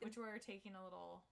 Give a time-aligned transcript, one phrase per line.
[0.00, 1.24] Which we're taking a little,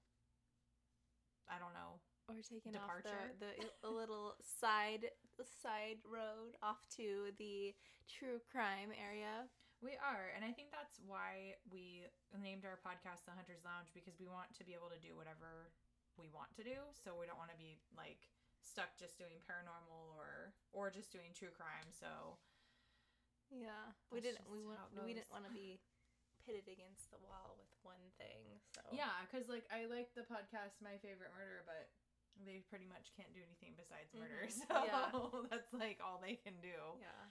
[1.47, 2.03] I don't know.
[2.27, 3.07] We're taking Departure?
[3.07, 5.15] off the, the a little side
[5.63, 7.71] side road off to the
[8.11, 9.47] true crime area.
[9.79, 14.19] We are, and I think that's why we named our podcast The Hunter's Lounge because
[14.19, 15.71] we want to be able to do whatever
[16.19, 16.91] we want to do.
[16.99, 18.27] So we don't want to be like
[18.65, 21.87] stuck just doing paranormal or or just doing true crime.
[21.95, 22.43] So
[23.55, 24.43] Yeah, we didn't.
[24.51, 24.83] We want.
[24.99, 25.79] We didn't want to be
[26.47, 28.63] pitted against the wall with one thing.
[28.71, 31.91] So yeah, because like I like the podcast My Favorite Murder, but
[32.47, 34.47] they pretty much can't do anything besides murder.
[34.53, 35.11] So Yeah.
[35.51, 36.79] that's like all they can do.
[37.03, 37.23] yeah,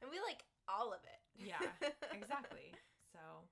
[0.00, 1.20] and we like all of it.
[1.34, 1.58] Yeah,
[2.14, 2.70] exactly.
[3.10, 3.42] So,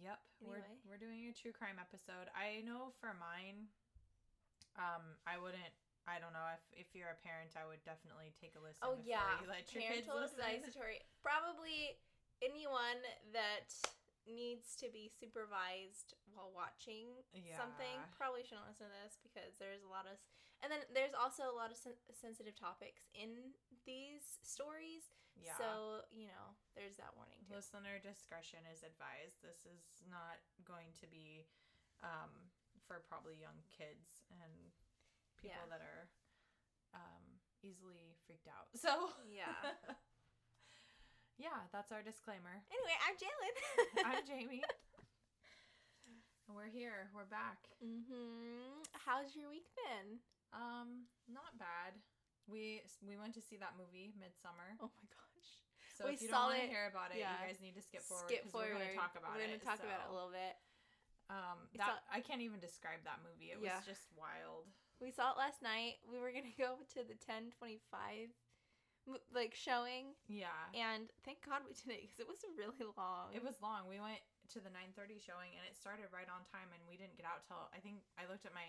[0.00, 0.64] yep, Anyway.
[0.88, 2.32] we're we're doing a true crime episode.
[2.32, 3.68] I know for mine,
[4.80, 5.74] um, I wouldn't.
[6.08, 8.80] I don't know if if you're a parent, I would definitely take a listen.
[8.82, 10.40] Oh yeah, you let your kids parental listen.
[10.40, 11.04] advisory.
[11.20, 11.98] Probably
[12.40, 12.98] anyone
[13.36, 13.68] that
[14.30, 17.58] needs to be supervised while watching Yeah.
[17.58, 20.16] something probably shouldn't listen to this because there's a lot of
[20.62, 23.56] and then there's also a lot of sen- sensitive topics in
[23.88, 25.56] these stories Yeah.
[25.56, 29.40] so you know there's that warning too Listener discretion is advised.
[29.42, 31.46] This is not going to be
[32.02, 32.30] um,
[32.86, 34.52] for probably young kids and
[35.40, 35.70] people Yeah.
[35.76, 36.08] that are
[36.94, 37.24] um,
[37.62, 38.68] easily freaked out.
[38.76, 39.54] So yeah
[41.40, 42.60] yeah, that's our disclaimer.
[42.68, 43.56] anyway i'm Jaelynn
[44.12, 44.60] I'm Jaymie.
[46.48, 47.06] And we're here.
[47.14, 47.70] We're back.
[47.78, 50.18] hmm how's your week been
[50.52, 51.94] Um, not bad.
[52.50, 54.74] We we went to see that movie Midsommar.
[54.82, 55.50] oh my gosh
[55.94, 57.38] So we if you saw don't want to hear about it, yeah.
[57.40, 59.38] you guys need to skip forward skip forward we're going to talk about it.
[59.38, 60.54] we're gonna talk about it a little bit
[61.30, 63.54] Um, that not- I can't even describe that movie.
[63.54, 63.78] It Yeah.
[63.78, 64.66] was just wild.
[64.98, 66.02] We saw it last night.
[66.10, 68.34] We were gonna go to the ten twenty five,
[69.32, 70.52] like showing, Yeah.
[70.74, 73.32] and thank God we did it because it was really long.
[73.34, 73.88] It was long.
[73.88, 74.20] We went
[74.54, 77.46] to the 9:30 showing and it started right on time and we didn't get out
[77.46, 78.66] till I think I looked at my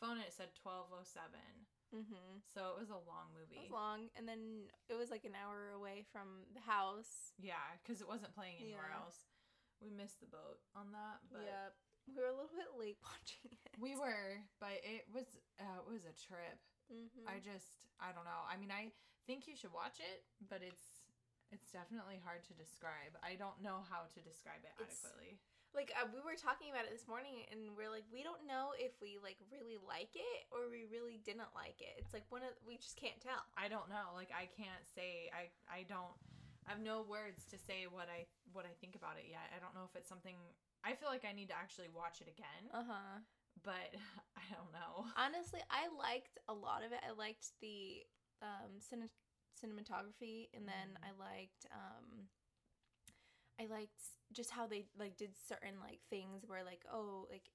[0.00, 1.66] phone and it said 12:07.
[1.94, 2.40] mm-hmm.
[2.44, 3.56] So it was a long movie.
[3.56, 7.32] It was long, and then it was like an hour away from the house.
[7.38, 9.04] Yeah, cuz it wasn't playing anywhere Yeah.
[9.04, 9.26] else.
[9.80, 13.52] We missed the boat on that, but yep, we were a little bit late watching
[13.52, 13.78] it.
[13.78, 15.26] We were, but it was
[15.60, 16.58] uh, it was a trip.
[16.92, 17.26] Mhm.
[17.26, 18.42] I just I don't know.
[18.48, 18.92] I mean, I
[19.26, 21.02] think you should watch it, but it's
[21.52, 23.14] it's definitely hard to describe.
[23.22, 25.38] I don't know how to describe it It's- adequately.
[25.74, 28.70] Like uh, we were talking about it this morning, and we're like, we don't know
[28.78, 31.98] if we like really like it or we really didn't like it.
[31.98, 33.42] It's like one of we just can't tell.
[33.58, 34.14] I don't know.
[34.14, 36.14] Like I can't say I I don't
[36.70, 39.50] I have no words to say what I what I think about it yet.
[39.50, 40.38] I don't know if it's something
[40.86, 43.14] I feel like I need to actually watch it again, Uh huh.
[43.66, 43.90] but
[44.38, 45.10] I don't know.
[45.18, 47.02] Honestly, I liked a lot of it.
[47.02, 48.06] I liked the
[48.42, 49.10] um, cine-
[49.54, 52.28] cinematography, and then I liked um,
[53.60, 54.00] I liked
[54.32, 57.46] just how they like did certain like things where like oh like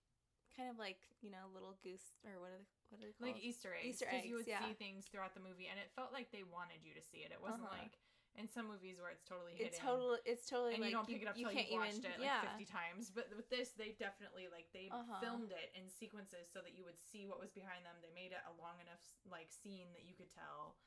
[0.56, 3.36] kind of like you know little goose or what are they what are they called?
[3.36, 4.00] like Easter eggs.
[4.00, 4.64] Easter Because you would yeah.
[4.64, 7.32] see things throughout the movie, and it felt like they wanted you to see it.
[7.36, 7.84] It wasn't Uh-huh.
[7.84, 8.00] like
[8.38, 9.68] in some movies where it's totally hidden.
[9.74, 12.00] it's totally it's totally and like you don't pick it up till can't you've watched
[12.06, 15.20] even- it like yeah 50 times but with this they definitely like they Uh-huh.
[15.20, 18.32] filmed it in sequences so that you would see what was behind them they made
[18.32, 20.78] it a long enough like scene that you could tell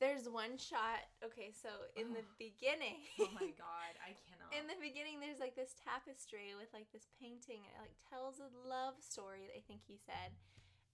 [0.00, 1.04] There's one shot.
[1.20, 3.04] Okay, so in the beginning.
[3.20, 7.06] oh my god i cannot In the beginning, there's like this tapestry with like this
[7.20, 9.52] painting, and it like tells a love story.
[9.52, 10.32] I think he said,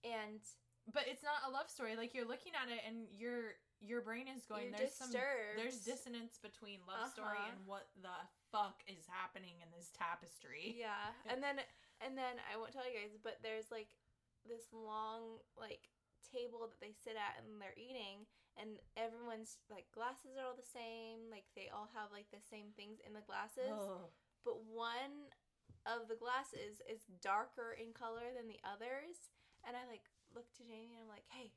[0.05, 0.43] and
[0.93, 4.25] but it's not a love story like you're looking at it and your your brain
[4.29, 5.11] is going You're there's some
[5.57, 7.53] there's dissonance between love story Uh-huh.
[7.53, 8.17] and what the
[8.51, 11.61] fuck is happening in this tapestry yeah, and then
[12.05, 13.89] and then I won't tell you guys, but there's like
[14.49, 15.89] this long like
[16.29, 18.29] table that they sit at and they're eating,
[18.61, 21.29] and everyone's like glasses are all the same.
[21.33, 24.13] Like they all have like the same things in the glasses, oh
[24.45, 25.33] but one
[25.89, 29.33] of the glasses is darker in color than the others.
[29.67, 30.05] And I like
[30.37, 31.51] look to Jaymie and I'm like, hey,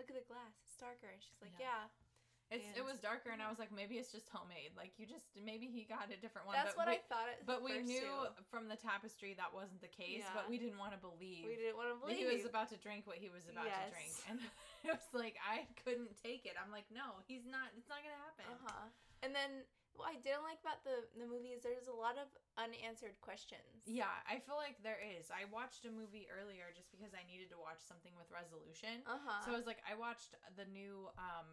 [0.00, 0.56] look at the glass.
[0.66, 1.06] It's darker.
[1.14, 1.86] And she's like, Yeah.
[1.86, 2.58] yeah.
[2.58, 5.24] it's, it was darker and i was like maybe it's just homemade like you just
[5.40, 7.80] maybe he got a different one That's but what we- I thought at But we
[7.80, 8.28] knew too.
[8.52, 10.36] from the tapestry that wasn't the case, Yeah.
[10.36, 11.48] but we didn't want to believe.
[11.48, 12.20] We didn't want to that believe.
[12.20, 13.88] he was about to drink what he was about Yes.
[13.88, 14.12] to drink.
[14.28, 14.36] And
[14.84, 16.52] it was like, I couldn't take it.
[16.60, 18.44] I'm like, no, he's not, it's not going to happen.
[18.52, 18.84] Uh huh.
[19.24, 22.28] And then what I didn't like about the the movie is there's a lot of
[22.56, 23.84] unanswered questions.
[23.84, 25.28] Yeah, I feel like there is.
[25.28, 29.04] I watched a movie earlier just because I needed to watch something with resolution.
[29.04, 29.44] Uh huh.
[29.44, 31.48] So I was like, I watched the new um,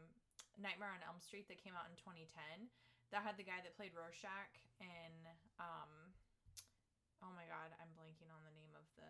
[0.55, 2.71] Nightmare on Elm Street that came out in 2010.
[3.11, 5.13] That had the guy that played Rorschach in.
[5.59, 6.13] Um,
[7.25, 9.09] oh my god, I'm blanking on the name of the.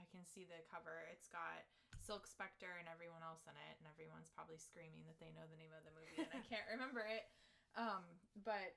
[0.00, 1.04] I can see the cover.
[1.12, 1.68] It's got
[2.00, 5.60] Silk Spectre and everyone else in it, and everyone's probably screaming that they know the
[5.60, 7.28] name of the movie and I can't remember it.
[7.76, 8.04] Um,
[8.42, 8.74] but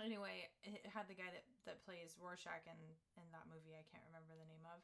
[0.00, 2.80] anyway, it had the guy that that plays Rorschach in
[3.20, 3.76] in that movie.
[3.76, 4.80] I can't remember the name of,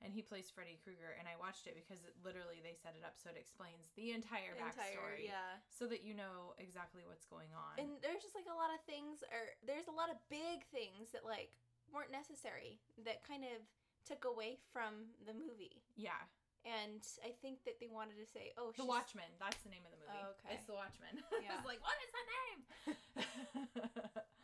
[0.00, 1.16] and he plays Freddy Krueger.
[1.16, 4.16] And I watched it because it, literally they set it up so it explains the
[4.16, 5.60] entire backstory, yeah.
[5.68, 7.76] so that you know exactly what's going on.
[7.76, 11.12] And there's just like a lot of things, or there's a lot of big things
[11.12, 11.52] that like
[11.92, 13.60] weren't necessary that kind of
[14.04, 15.80] took away from the movie.
[15.96, 16.20] yeah,
[16.64, 19.28] And I think that they wanted to say, oh, The Watchmen.
[19.36, 20.16] That's the name of the movie.
[20.16, 20.56] Oh, okay.
[20.56, 21.20] It's The Watchmen.
[21.44, 21.52] Yeah.
[21.52, 22.90] I was like, what is the name?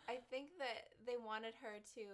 [0.04, 2.04] I think that they wanted her to,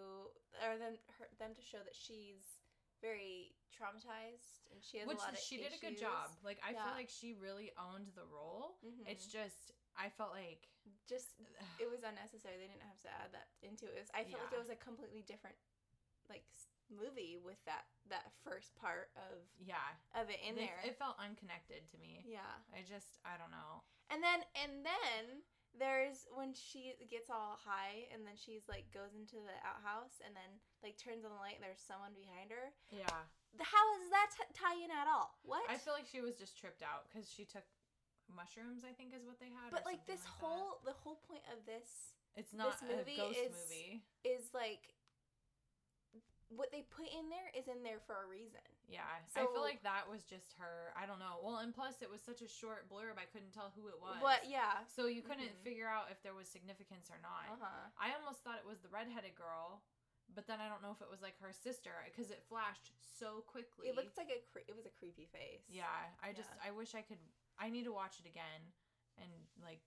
[0.63, 2.61] or them, her, them to show that she's
[3.03, 6.33] very traumatized and she has Which a lot of she did a good job.
[6.41, 6.85] Like I Yeah.
[6.87, 8.79] feel like she really owned the role.
[8.85, 9.05] Mhm.
[9.05, 10.69] It's just I felt like
[11.09, 11.37] just
[11.83, 12.57] it was unnecessary.
[12.57, 13.97] They didn't have to add that into it.
[13.97, 15.57] It was, I felt like it was a completely different
[16.29, 16.45] like
[16.93, 20.79] movie with that that first part of yeah, of it in there.
[20.87, 22.23] It felt unconnected to me.
[22.27, 22.63] yeah.
[22.75, 23.83] I just I don't know.
[24.11, 25.43] And then and then
[25.77, 30.33] there's when she gets all high and then she's like goes into the outhouse and
[30.33, 30.49] then
[30.81, 32.73] like turns on the light and there's someone behind her.
[32.89, 33.27] Yeah,
[33.61, 35.37] How does that t- tie in at all?
[35.45, 35.67] What?
[35.69, 37.67] I feel like she was just tripped out because she took
[38.33, 38.89] mushrooms.
[38.89, 39.69] I think is what they had.
[39.75, 40.39] but like this that.
[40.41, 43.93] whole the whole point of this it's not movie a ghost is- movie.
[44.25, 44.96] is like
[46.49, 48.63] what they put in there is in there for a reason.
[48.87, 49.03] Yeah,
[49.35, 50.95] I feel like that was just her.
[50.95, 51.43] I don't know.
[51.43, 54.23] Well, and plus it was such a short blurb, I couldn't tell who it was.
[54.23, 54.87] But yeah.
[54.95, 55.65] So you couldn't Mhm.
[55.67, 57.51] figure out if there was significance or not.
[57.51, 57.91] Uh-huh.
[57.99, 59.83] I almost thought it was the redheaded girl,
[60.31, 63.43] but then I don't know if it was like her sister because it flashed so
[63.43, 63.89] quickly.
[63.91, 65.67] It looked like a cre- it was a creepy face.
[65.67, 65.91] Yeah,
[66.23, 66.69] I just Yeah.
[66.69, 67.19] I wish I could.
[67.59, 68.73] I need to watch it again
[69.19, 69.83] and like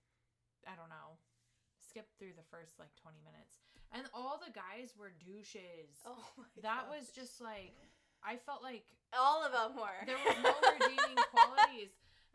[0.66, 1.16] I don't know,
[1.78, 3.56] skip through the first like twenty minutes.
[3.92, 5.90] And all the guys were douches.
[6.06, 6.98] Oh my that gosh.
[7.00, 7.74] was just like
[8.22, 8.84] I felt like
[9.16, 10.06] all of them were.
[10.06, 11.90] there was no redeeming qualities.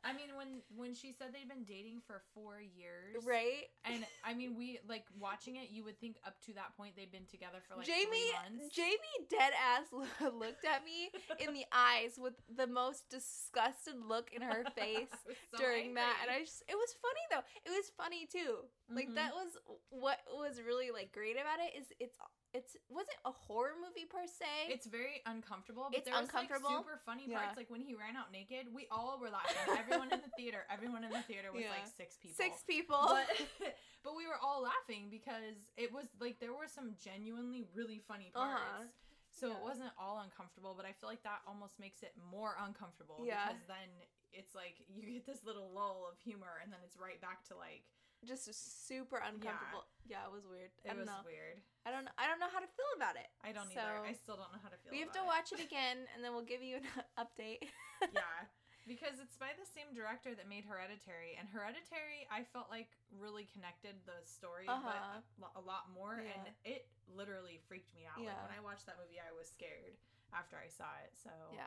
[0.05, 3.65] I mean, when when she said they'd been dating for four years, right?
[3.83, 5.73] And I mean, we like watching it.
[5.73, 8.29] You would think up to that point they'd been together for like Jaymie.
[8.69, 9.89] Jaymie, dead ass
[10.21, 11.09] looked at me
[11.41, 15.09] in the eyes with the most disgusted look in her face
[15.49, 16.29] so during that, and.
[16.37, 17.45] I just it was funny though.
[17.65, 18.61] It was funny too.
[18.89, 19.15] Like Mhm.
[19.15, 19.57] that was
[19.89, 22.17] what was really like great about it is it's
[22.53, 24.69] it's wasn't a horror movie per se.
[24.69, 25.87] It's very uncomfortable.
[25.89, 26.69] But It's there was, uncomfortable.
[26.69, 27.39] Like, super funny Yeah.
[27.41, 28.71] parts, like when he ran out naked.
[28.73, 29.75] We all were laughing.
[29.77, 30.65] Everyone in the theater.
[30.69, 31.71] Everyone in the theater was Yeah.
[31.71, 32.35] like six people.
[32.35, 33.01] six people.
[33.09, 33.27] But,
[34.03, 38.29] but we were all laughing because it was like there were some genuinely really funny
[38.31, 38.61] parts.
[38.61, 38.83] Uh-huh.
[39.31, 39.57] So Yeah.
[39.57, 43.47] it wasn't all uncomfortable, but I feel like that almost makes it more uncomfortable Yeah.
[43.51, 43.89] because then
[44.31, 47.57] it's like you get this little lull of humor and then it's right back to
[47.57, 47.83] like
[48.23, 48.47] just
[48.87, 49.83] super uncomfortable.
[50.07, 50.71] Yeah, it was weird.
[50.85, 51.25] it I don't was know.
[51.27, 51.59] weird.
[51.83, 52.07] I don't.
[52.15, 53.27] I don't know how to feel about it.
[53.43, 54.05] I don't So, either.
[54.05, 54.93] I still don't know how to feel.
[54.93, 56.87] we have to watch it again, and then we'll give you an
[57.21, 57.67] update.
[58.13, 58.47] yeah.
[58.85, 63.49] Because it's by the same director that made Hereditary, and Hereditary, I felt like really
[63.49, 64.85] connected the story, Uh-huh.
[64.85, 68.21] but a, a lot more, and it literally freaked me out.
[68.21, 68.45] Like Yeah.
[68.45, 69.97] when I watched that movie, I was scared
[70.37, 71.17] after I saw it.
[71.17, 71.65] So Yeah.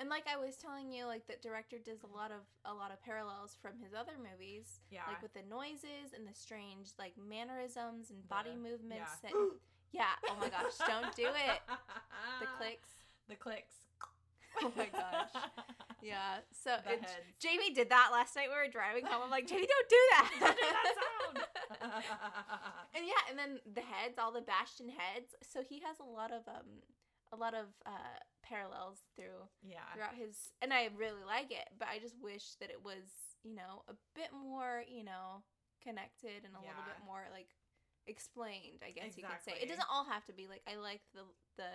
[0.00, 2.90] And like I was telling you, like that director does a lot of a lot
[2.90, 7.12] of parallels from his other movies, yeah, like with the noises and the strange like
[7.16, 9.30] mannerisms and body The- movements yeah.
[9.30, 9.32] that
[9.94, 11.60] Yeah, oh my gosh, don't do it.
[12.40, 12.88] The clicks.
[13.28, 13.74] the clicks.
[14.62, 15.34] Oh my gosh.
[16.00, 16.38] Yeah.
[16.52, 17.02] So it.
[17.42, 19.22] Jaymie did that last night we were driving home.
[19.24, 20.30] I'm like, Jaymie, don't do that.
[20.38, 21.38] Don't do that sound.
[22.94, 25.34] and yeah, and then the heads, all the Bastion heads.
[25.42, 26.70] So he has a lot of um
[27.34, 31.88] a lot of uh parallels through yeah, throughout his and I really like it, but
[31.88, 33.08] I just wish that it was,
[33.42, 35.42] you know, a bit more, you know,
[35.82, 37.48] connected and a little bit more like
[38.06, 39.56] explained, I guess you could say.
[39.60, 41.24] It doesn't all have to be like I like the
[41.56, 41.72] the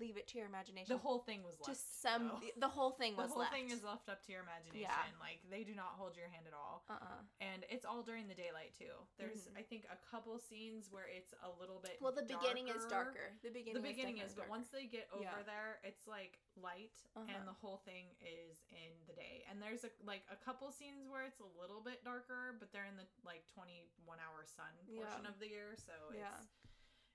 [0.00, 0.88] leave it to your imagination.
[0.90, 1.68] the whole thing was left.
[1.70, 2.40] just some though.
[2.58, 3.28] the whole thing was.
[3.28, 3.52] The whole left.
[3.54, 4.86] thing is left up to your imagination.
[4.88, 5.18] Yeah.
[5.20, 6.84] Like they do not hold your hand at all.
[6.88, 7.22] uh-uh.
[7.40, 8.94] and it's all during the daylight too.
[9.18, 9.58] There's Mhm.
[9.58, 13.14] I think a couple scenes where it's a little bit Well, the beginning is darker.
[13.14, 13.28] darker.
[13.42, 15.42] The beginning The beginning is, is, but once they get over Yeah.
[15.44, 17.26] there, it's like light, Uh-huh.
[17.28, 19.44] and the whole thing is in the day.
[19.50, 22.86] And there's a like a couple scenes where it's a little bit darker, but they're
[22.86, 25.28] in the like 21 hour sun portion Yeah.
[25.28, 26.38] of the year, so Yeah.
[26.38, 26.48] it's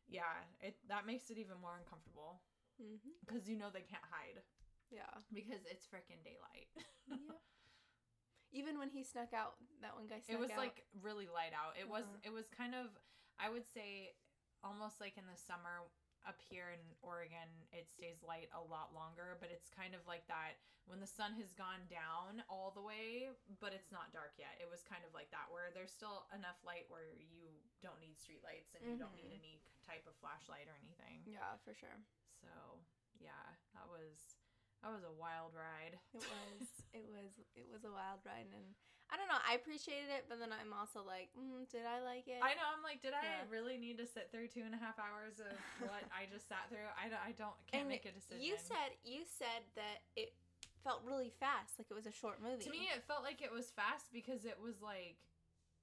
[0.08, 2.42] yeah, it that makes it even more uncomfortable
[2.84, 4.44] hmm because you know they can't hide
[4.92, 5.08] Yeah.
[5.32, 6.68] because it's freaking daylight.
[7.08, 7.40] yeah.
[8.54, 10.62] Even when he snuck out, that one guy snuck it was out.
[10.62, 12.28] like really light out it was Uh-huh.
[12.30, 12.94] it was kind of
[13.42, 14.14] i would say
[14.62, 15.90] almost like in the summer
[16.24, 20.24] up here in oregon it stays light a lot longer but it's kind of like
[20.32, 23.28] that when the sun has gone down all the way
[23.60, 26.62] but it's not dark yet it was kind of like that where there's still enough
[26.64, 27.50] light where you
[27.82, 29.42] don't need street lights and you don't need Mhm.
[29.44, 31.98] any type of flashlight or anything Yeah, for sure.
[32.44, 32.80] So
[33.20, 34.38] yeah that was
[34.84, 36.68] that was a wild ride It was.
[36.92, 37.32] it was.
[37.56, 38.76] It was a wild ride, and
[39.08, 39.40] I don't know.
[39.48, 42.44] I appreciated it, but then I'm also like, mm, did I like it?
[42.44, 42.68] I know.
[42.68, 45.56] I'm like, did I really need to sit through two and a half hours of
[45.88, 46.84] what I just sat through?
[47.00, 48.44] I, don't- I don't can't And make a decision.
[48.44, 50.36] You said you said that it
[50.84, 52.68] felt really fast, like it was a short movie.
[52.68, 55.16] to me, it felt like it was fast because it was like.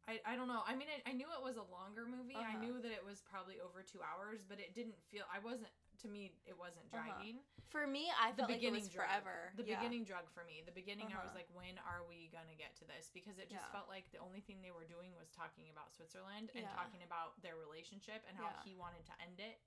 [0.08, 0.64] I, I don't know.
[0.66, 2.34] I mean, I, I knew it was a longer movie.
[2.34, 2.64] I Uh-huh.
[2.64, 5.26] knew that it was probably over two hours, but it didn't feel.
[5.26, 5.74] I wasn't.
[6.00, 7.12] To me, it wasn't Uh-huh.
[7.12, 7.44] dragging.
[7.68, 9.04] For me, I the felt like it beginning was drug.
[9.10, 9.52] forever.
[9.56, 9.76] The Yeah.
[9.76, 10.62] beginning drug for me.
[10.62, 11.44] The beginning, I was Uh-huh.
[11.44, 13.10] like, when are we gonna get to this?
[13.12, 13.72] Because it just Yeah.
[13.72, 16.72] felt like the only thing they were doing was talking about Switzerland and Yeah.
[16.72, 19.60] talking about their relationship and how he wanted to end it.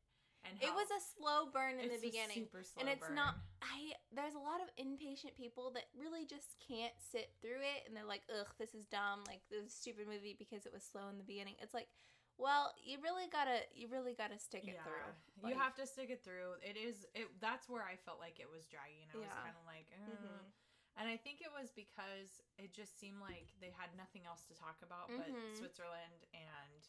[0.45, 2.35] And It was a slow burn in the beginning.
[2.35, 3.15] super slow and it's burn.
[3.15, 7.85] not I there's a lot of impatient people that really just can't sit through it
[7.85, 10.83] and they're like, ugh, this is dumb, like this is stupid movie because it was
[10.83, 11.55] slow in the beginning.
[11.59, 11.87] It's like,
[12.37, 15.49] well, you really gotta you really gotta stick it through.
[15.49, 16.57] you have to stick it through.
[16.61, 17.29] It is it.
[17.39, 19.07] That's where I felt like it was dragging.
[19.13, 20.09] I was kind of like, eh.
[20.11, 20.51] Mhm.
[20.97, 24.53] and I think it was because it just seemed like they had nothing else to
[24.53, 25.57] talk about but Mhm.
[25.57, 26.87] Switzerland and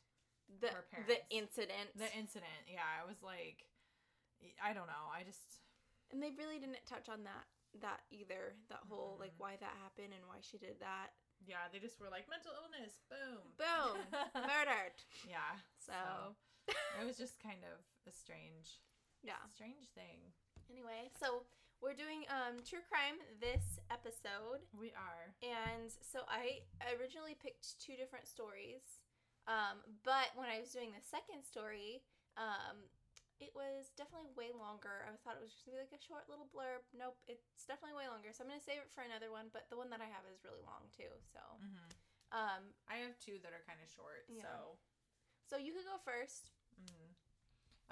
[0.60, 1.96] the her the incident.
[1.96, 2.68] the incident.
[2.68, 3.64] Yeah, I was like,
[4.60, 5.08] I don't know.
[5.12, 5.60] I just
[6.10, 7.46] and they really didn't touch on that
[7.80, 8.54] that either.
[8.68, 9.38] That whole like Mhm.
[9.38, 11.10] why that happened and why she did that.
[11.46, 13.00] Yeah, they just were like mental illness.
[13.08, 13.44] Boom.
[13.56, 14.00] Boom.
[14.48, 14.96] Murdered.
[15.28, 15.60] yeah.
[15.78, 16.36] So
[17.00, 18.80] it was just kind of a strange,
[19.22, 19.40] yeah.
[19.52, 20.32] strange thing.
[20.72, 21.44] Anyway, so
[21.84, 24.64] we're doing um true crime this episode.
[24.72, 25.36] We are.
[25.44, 26.64] And so I
[26.96, 29.04] originally picked two different stories.
[29.44, 32.00] Um, but when I was doing the second story,
[32.40, 32.88] um,
[33.42, 35.02] it was definitely way longer.
[35.06, 36.86] I thought it was just gonna be like a short little blurb.
[36.94, 38.30] Nope, it's definitely way longer.
[38.30, 39.50] So I'm gonna save it for another one.
[39.50, 41.10] But the one that I have is really long too.
[41.32, 41.90] So, hmm
[42.34, 44.26] um, I have two that are kind of short.
[44.26, 44.42] Yeah.
[44.42, 44.78] So.
[45.46, 46.50] so you could go first.
[46.74, 47.14] Mm.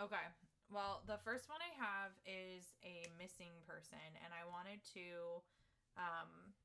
[0.02, 0.26] Okay.
[0.72, 5.44] Well, the first one I have is a missing person, and I wanted to
[6.00, 6.56] um,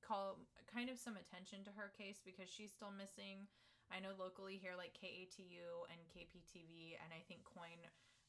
[0.00, 0.40] call
[0.72, 3.46] kind of some attention to her case because she's still missing.
[3.90, 7.78] I know locally here, like KATU and KPTV, and I think KOIN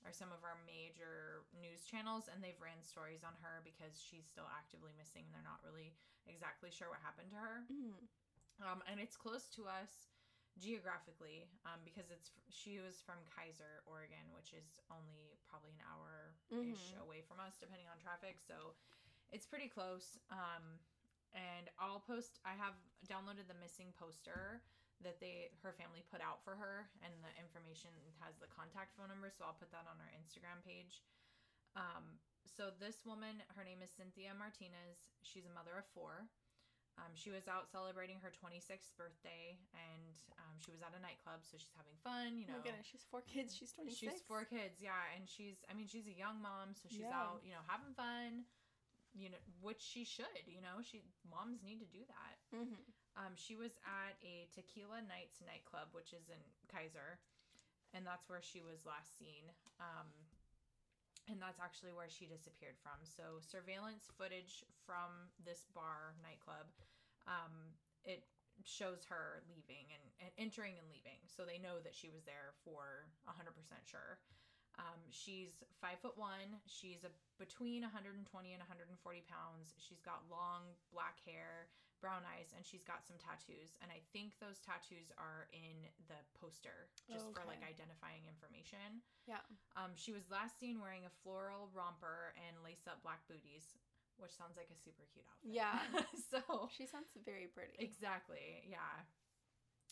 [0.05, 4.29] are some of our major news channels, and they've ran stories on her because she's
[4.29, 5.97] still actively missing, and they're not really
[6.29, 7.65] exactly sure what happened to her.
[8.61, 10.09] Um, and it's close to us
[10.57, 16.33] geographically um, because it's she was from Keizer, Oregon, which is only probably an hour
[16.49, 17.01] ish Mhm.
[17.01, 18.41] away from us, depending on traffic.
[18.41, 18.73] So
[19.31, 20.17] it's pretty close.
[20.29, 20.79] Um,
[21.33, 22.39] and I'll post.
[22.45, 22.73] I have
[23.05, 24.61] downloaded the missing poster
[25.05, 29.09] that they her family put out for her, and the information has the contact phone
[29.13, 29.29] number.
[29.29, 31.05] So I'll put that on our Instagram page.
[31.77, 32.17] Um,
[32.49, 34.97] so this woman, her name is Cynthia Martinez.
[35.21, 36.25] She's a mother of four.
[36.97, 41.45] Um, she was out celebrating her 26th birthday, and um, she was at a nightclub,
[41.45, 42.41] so she's having fun.
[42.41, 43.53] You know, oh my goodness, she's four kids.
[43.53, 44.01] She's twenty six.
[44.01, 47.13] she's four kids, yeah, and she's, I mean, she's a young mom, so she's Yeah.
[47.13, 48.49] out, you know, having fun.
[49.13, 50.45] You know, which she should.
[50.49, 52.35] You know, she moms need to do that.
[52.49, 52.81] Mm-hmm.
[53.17, 56.37] Um, she was at a Tequila Nights nightclub, which is in
[56.69, 57.17] Keizer,
[57.97, 59.49] and that's where she was last seen.
[59.81, 60.05] Um,
[61.27, 63.03] and that's actually where she disappeared from.
[63.03, 66.71] So surveillance footage from this bar nightclub,
[67.27, 67.75] um,
[68.07, 68.23] it
[68.63, 71.19] shows her leaving and, and entering and leaving.
[71.27, 74.17] So they know that she was there for hundred percent sure.
[74.77, 76.61] Um, she's five foot one.
[76.69, 78.93] She's a, between 120 and 140
[79.25, 79.73] pounds.
[79.81, 81.65] She's got long black hair,
[81.99, 83.75] brown eyes, and she's got some tattoos.
[83.81, 89.01] And I think those tattoos are in the poster just for like identifying information.
[89.25, 89.43] Yeah.
[89.75, 93.75] Um, she was last seen wearing a floral romper and lace up black booties,
[94.21, 95.51] which sounds like a super cute outfit.
[95.51, 95.77] Yeah.
[96.31, 97.77] so She sounds very pretty.
[97.81, 98.65] Exactly.
[98.69, 99.05] Yeah.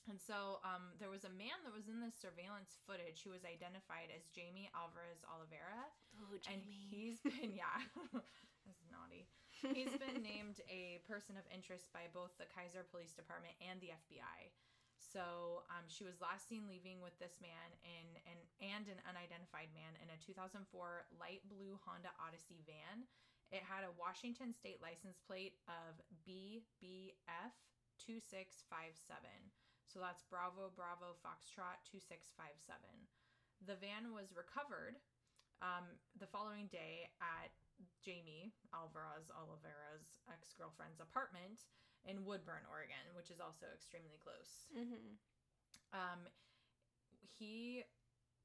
[0.06, 3.42] And so um, there was a man that was in the surveillance footage who was
[3.42, 5.90] identified as Jamie Alvarez Oliveira.
[6.22, 6.46] Oh, Jamie.
[6.54, 7.82] And he's been, yeah,
[8.14, 9.26] that's naughty.
[9.74, 13.96] He's been named a person of interest by both the Keizer Police Department and the
[13.96, 14.54] FBI.
[15.00, 19.72] So um, she was last seen leaving with this man in, in, and an unidentified
[19.72, 20.66] man in a 2004
[21.16, 23.08] light blue Honda Odyssey van.
[23.54, 27.54] It had a Washington state license plate of BBF
[28.02, 29.24] 2657.
[29.86, 32.82] So that's Bravo Bravo Foxtrot 2657.
[33.64, 35.00] The van was recovered
[35.64, 35.88] um,
[36.20, 37.56] the following day at
[38.04, 41.66] Jamie Alvarez Oliveira's ex girlfriend's apartment
[42.06, 44.70] in Woodburn, Oregon, which is also extremely close.
[44.72, 45.18] Mm-hmm.
[45.94, 46.30] Um,
[47.34, 47.84] he,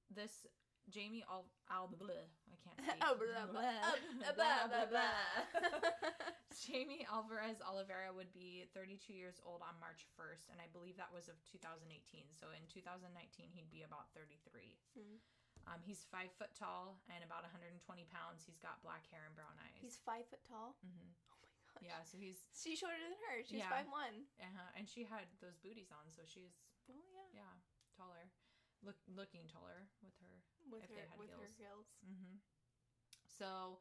[0.08, 0.48] this
[0.88, 3.02] Jamie Al, Al bleh, I can't speak.
[3.06, 5.16] Oh, blah, blah, blah, blah, blah.
[6.66, 11.12] Jamie Alvarez Oliveira would be 32 years old on March 1st, and I believe that
[11.12, 12.32] was of 2018.
[12.34, 13.06] So in 2019,
[13.54, 14.76] he'd be about 33.
[14.98, 15.20] Mm.
[15.68, 17.76] Um, he's five foot tall and about 120
[18.10, 18.42] pounds.
[18.46, 19.76] He's got black hair and brown eyes.
[19.80, 20.76] He's five foot tall.
[20.82, 21.82] hmm Oh my gosh.
[21.84, 23.44] Yeah, so he's She's shorter than her.
[23.46, 23.70] She's Yeah.
[23.70, 24.26] five one.
[24.40, 24.76] Uh-huh.
[24.78, 26.56] and she had those booties on, so she's
[26.90, 27.44] Oh yeah.
[27.46, 27.54] yeah
[27.94, 28.30] taller,
[28.82, 30.34] look looking taller with her.
[30.66, 31.54] With If her they had with her heels.
[31.60, 31.88] heels.
[32.02, 32.36] Mm-hmm.
[33.26, 33.78] So,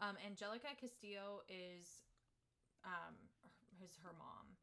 [0.00, 2.06] um, Angelica Castillo is
[2.86, 3.16] um
[3.82, 4.54] is her mom,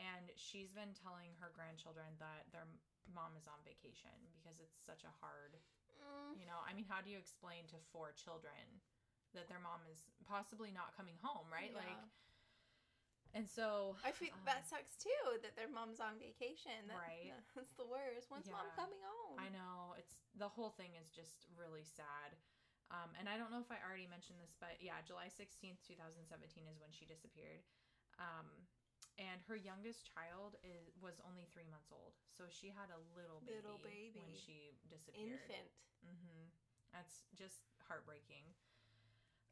[0.00, 2.64] and she's been telling her grandchildren that their
[3.12, 5.60] mom is on vacation because it's such a hard
[6.04, 6.38] Mm.
[6.38, 8.80] you know i mean how do you explain to four children
[9.32, 11.98] that their mom is possibly not coming home right like
[13.34, 15.42] and so I feel um, that sucks too.
[15.42, 16.86] That their mom's on vacation.
[16.86, 17.34] That, Right.
[17.58, 18.30] That's the worst.
[18.30, 19.42] When's mom coming home?
[19.42, 22.38] I know it's the whole thing is just really sad.
[22.94, 26.70] Um, and I don't know if I already mentioned this, but yeah, July 16th, 2017
[26.70, 27.66] is when she disappeared.
[28.22, 28.46] Um,
[29.18, 33.38] and her youngest child is was only three months old, so she had a little
[33.46, 35.38] baby, Little when she disappeared.
[35.46, 35.70] Infant.
[36.02, 36.50] Mm-hmm.
[36.90, 38.42] That's just heartbreaking.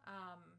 [0.06, 0.58] Um,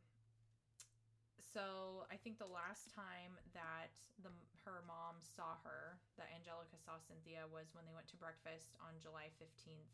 [1.38, 3.94] so I think the last time that
[4.24, 4.32] the
[4.64, 8.96] her mom saw her, that Angelica saw Cynthia, was when they went to breakfast on
[9.04, 9.92] July fifteenth,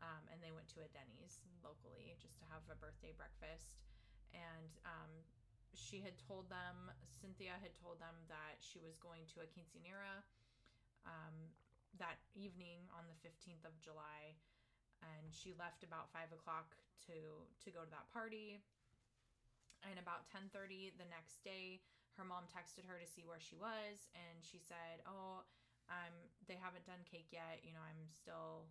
[0.00, 3.76] um, and they went to a Denny's locally just to have a birthday breakfast,
[4.32, 5.12] and um,
[5.74, 10.20] she had told them, Cynthia had told them that she was going to a quinceanera
[11.08, 11.52] um,
[11.98, 14.36] that evening on the fifteenth of July.
[15.02, 16.78] And she left about five o'clock
[17.10, 18.62] to to go to that party.
[19.82, 21.82] And about 10.30 the next day
[22.14, 24.06] her mom texted her to see where she was.
[24.14, 25.42] And she said oh
[25.90, 26.14] um
[26.46, 27.66] they haven't done cake yet.
[27.66, 28.70] You know i'm still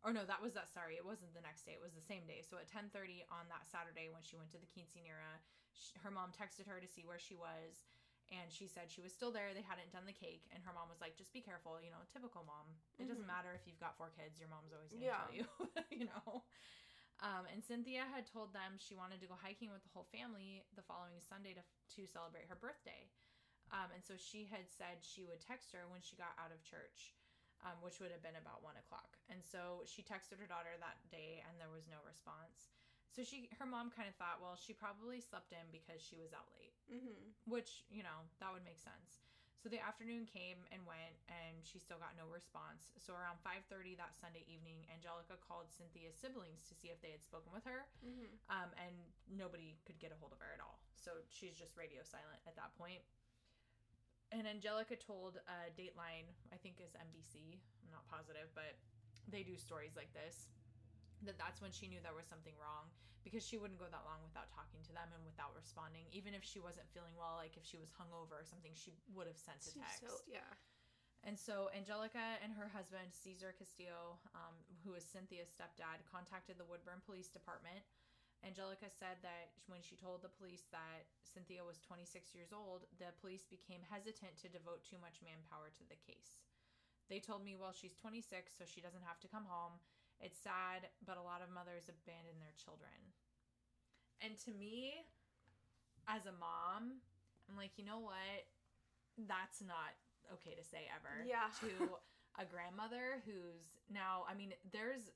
[0.00, 2.24] or no that was that sorry it wasn't the next day it was the same
[2.24, 2.40] day.
[2.40, 5.44] So at 10.30 on that saturday when she went to the quinceanera
[5.76, 7.84] sh her mom texted her to see where she was
[8.34, 9.54] and she said she was still there.
[9.54, 12.00] They hadn't done the cake and her mom was like just be careful you know
[12.10, 12.66] typical mom.
[12.98, 13.28] It doesn't Mhm.
[13.28, 15.20] matter if you've got four kids your mom's always gonna Yeah.
[15.20, 15.44] tell you
[16.00, 16.42] you know?
[17.20, 20.64] Um, and cynthia had told them she wanted to go hiking with the whole family
[20.76, 21.62] the following sunday to,
[21.96, 23.08] to celebrate her birthday.
[23.72, 26.60] Um, and so she had said she would text her when she got out of
[26.62, 27.14] church
[27.64, 29.16] um, which would have been about one o'clock.
[29.32, 32.75] And so she texted her daughter that day and there was no response
[33.16, 36.36] so she her mom kind of thought well she probably slept in because she was
[36.36, 37.32] out late Mm-hmm.
[37.50, 39.24] which you know that would make sense
[39.58, 43.98] so the afternoon came and went and she still got no response so around 5.30
[43.98, 47.88] that sunday evening angelica called cynthia's siblings to see if they had spoken with her
[48.06, 48.30] Mm-hmm.
[48.52, 48.94] um, and
[49.26, 52.54] nobody could get a hold of her at all so she's just radio silent at
[52.54, 53.02] that point.
[54.30, 57.34] and angelica told uh, dateline i think is nbc
[57.82, 58.78] i'm not positive but
[59.26, 60.54] they do stories like this
[61.24, 62.90] that that's when she knew there was something wrong
[63.24, 66.44] because she wouldn't go that long without talking to them and without responding even if
[66.44, 69.58] she wasn't feeling well like if she was hungover or something she would have sent
[69.66, 70.46] a text So yeah.
[71.26, 74.54] and so Angelica and her husband, Cesar Castillo, um,
[74.86, 77.82] who is Cynthia's stepdad, contacted the Woodburn Police Department.
[78.46, 83.10] Angelica said that when she told the police that Cynthia was 26 years old, the
[83.18, 86.38] police became hesitant to devote too much manpower to the case.
[87.10, 89.78] They told me, well, she's 26, so she doesn't have to come home.
[90.20, 92.94] It's sad, but a lot of mothers abandon their children.
[94.24, 95.04] And to me,
[96.08, 97.04] as a mom,
[97.48, 98.48] I'm like, you know what?
[99.28, 99.92] That's not
[100.40, 101.48] okay to say ever Yeah.
[101.62, 101.96] to
[102.36, 105.08] a grandmother who's now i mean there's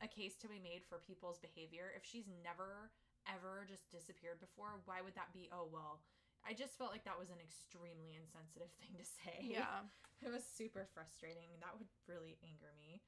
[0.00, 2.88] a case to be made for people's behavior if she's never
[3.28, 6.00] ever just disappeared before why would that be oh well
[6.40, 9.84] i just felt like that was an extremely insensitive thing to say Yeah.
[10.24, 13.02] it was super frustrating that would really anger me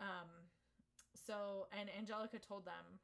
[0.00, 0.28] um
[1.14, 2.98] so and angelica told them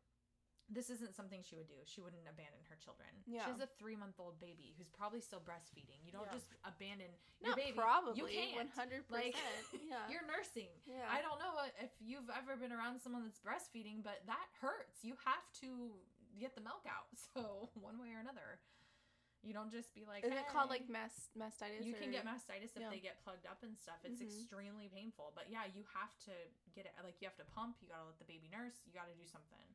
[0.67, 3.95] this isn't something she would do she wouldn't abandon her children she has a three
[3.95, 6.35] month old baby who's probably still breastfeeding you don't Yeah.
[6.43, 8.19] just abandon your Not baby probably.
[8.19, 9.87] you can't One hundred like percent.
[9.93, 10.11] Yeah.
[10.11, 11.07] you're nursing yeah.
[11.07, 15.05] I don't know if you've ever been around someone that's breastfeeding, but that hurts.
[15.07, 15.95] You have to
[16.41, 17.07] get the milk out.
[17.35, 18.59] So one way or another,
[19.43, 20.25] you don't just be like.
[20.25, 21.85] Is it called like "Hey." mast mastitis?
[21.85, 22.91] You can get mastitis if Yeah.
[22.91, 24.01] they get plugged up and stuff.
[24.05, 24.27] It's Mhm.
[24.29, 25.33] extremely painful.
[25.35, 26.35] But yeah, you have to
[26.75, 26.93] get it.
[27.05, 27.79] Like you have to pump.
[27.81, 28.83] You got to let the baby nurse.
[28.87, 29.75] You got to do something.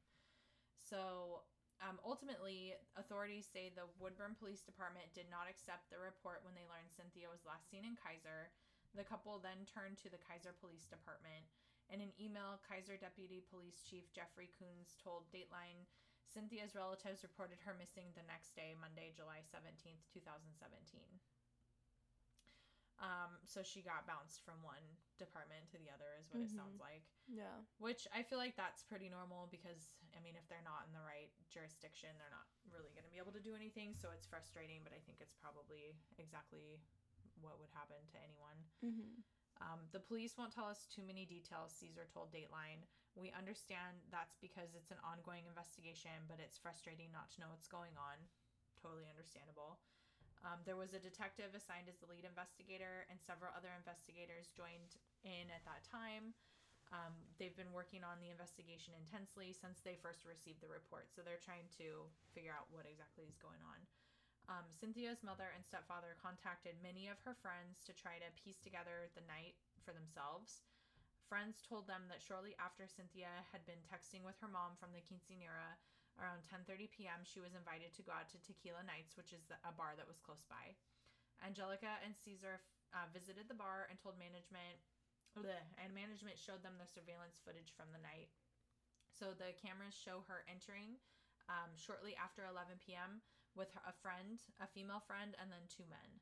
[0.77, 1.43] So
[1.81, 6.65] um, ultimately, authorities say the Woodburn Police Department did not accept the report when they
[6.69, 8.53] learned Cynthia was last seen in Keizer.
[8.93, 11.47] The couple then turned to the Keizer Police Department.
[11.89, 15.87] In an email, Keizer Deputy Police Chief Jeffrey Kuhns told Dateline
[16.33, 21.03] Cynthia's relatives reported her missing the next day, Monday, July 17th, 2017.
[23.01, 24.85] Um, so she got bounced from one
[25.17, 26.55] department to the other, is what it Mhm.
[26.55, 27.03] sounds like.
[27.27, 27.65] Yeah.
[27.79, 31.01] Which I feel like that's pretty normal because, I mean, if they're not in the
[31.01, 33.95] right jurisdiction, they're not really going to be able to do anything.
[33.95, 36.79] So it's frustrating, but I think it's probably exactly
[37.41, 38.69] what would happen to anyone.
[38.83, 39.21] Mm-hmm.
[39.61, 42.81] Um, the police won't tell us too many details, Cesar told Dateline.
[43.13, 47.69] We understand that's because it's an ongoing investigation, but it's frustrating not to know what's
[47.69, 48.17] going on.
[48.81, 49.77] totally understandable.
[50.41, 54.97] Um, there was a detective assigned as the lead investigator, and several other investigators joined
[55.21, 56.33] in at that time.
[56.89, 61.21] Um, they've been working on the investigation intensely since they first received the report, so
[61.21, 63.79] they're trying to figure out what exactly is going on.
[64.51, 69.07] Um, Cynthia's mother and stepfather contacted many of her friends to try to piece together
[69.15, 70.67] the night for themselves.
[71.31, 74.99] Friends told them that shortly after Cynthia had been texting with her mom from the
[75.07, 75.79] quinceanera,
[76.19, 79.71] around 10:30 p.m., she was invited to go out to Tequila Nights, which is a
[79.71, 80.75] bar that was close by.
[81.39, 82.59] Angelica and Cesar
[82.91, 84.83] uh, visited the bar and told management,
[85.31, 88.27] bleh, and management showed them the surveillance footage from the night.
[89.15, 90.99] So the cameras show her entering
[91.47, 93.23] um, shortly after 11 p.m.
[93.55, 96.21] with a friend, a female friend, and then two men.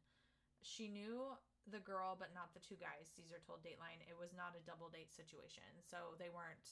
[0.61, 1.37] She knew
[1.69, 3.07] the girl, but not the two guys.
[3.13, 6.67] Cesar told Dateline it was not a double date situation, so they weren't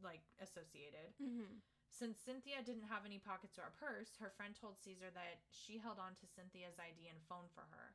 [0.00, 1.12] like associated.
[1.20, 1.60] Mm-hmm.
[1.90, 5.76] Since Cynthia didn't have any pockets or a purse, her friend told Cesar that she
[5.76, 7.92] held on to Cynthia's ID and phone for her.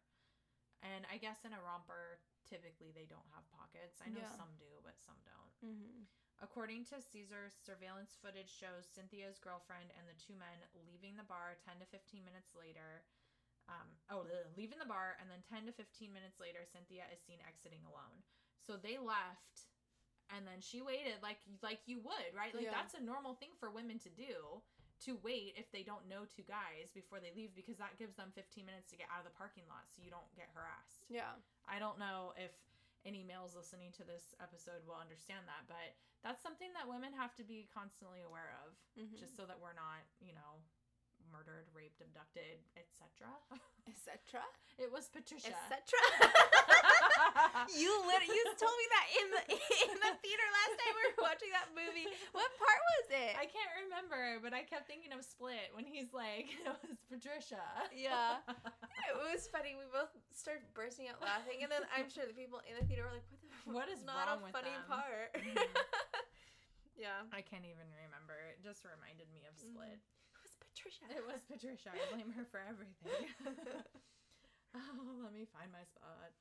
[0.83, 4.03] And I guess in a romper, typically they don't have pockets.
[4.03, 4.35] I know Yeah.
[4.37, 5.55] some do, but some don't.
[5.63, 6.05] Mm-hmm.
[6.43, 11.55] According to Cesar, surveillance footage shows Cynthia's girlfriend and the two men leaving the bar
[11.63, 13.07] 10 to 15 minutes later.
[13.71, 17.17] Um, oh, ugh, leaving the bar, and then 10 to 15 minutes later, Cynthia is
[17.23, 18.21] seen exiting alone.
[18.61, 19.65] So they left,
[20.29, 22.53] and then she waited like like you would, right?
[22.53, 22.77] Like Yeah.
[22.77, 24.61] that's a normal thing for women to do
[25.05, 28.31] to wait if they don't know two guys before they leave because that gives them
[28.33, 31.03] 15 minutes to get out of the parking lot so you don't get harassed.
[31.11, 31.35] Yeah.
[31.67, 32.53] I don't know if
[33.05, 35.93] any males listening to this episode will understand that, but
[36.25, 39.13] that's something that women have to be constantly aware of, Mhm.
[39.17, 40.61] just so that we're not, you know,
[41.31, 43.29] murdered, raped, abducted, etc.
[43.87, 44.41] Etc.
[44.77, 45.47] It was Patricia.
[45.53, 45.81] Etc.
[47.75, 49.41] you lit- you told me that in the
[49.91, 52.07] in the theater last time we were watching that movie.
[52.31, 53.33] What part was it?
[53.35, 57.63] I can't remember, but I kept thinking of Split when he's like, it was Patricia.
[57.95, 58.39] Yeah.
[58.47, 59.75] it was funny.
[59.75, 63.07] We both started bursting out laughing, and then I'm sure the people in the theater
[63.07, 63.71] were like, "What the?
[63.71, 65.59] What is not a funny them?" part?" Mhm.
[66.99, 67.23] yeah.
[67.35, 68.35] I can't even remember.
[68.51, 69.95] It just reminded me of Split.
[69.99, 71.05] It was Patricia.
[71.11, 71.89] It was Patricia.
[71.95, 73.31] I blame her for everything.
[74.75, 76.31] oh, let me find my spot.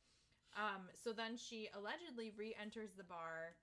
[0.55, 3.59] Um, so then she allegedly re-enters the bar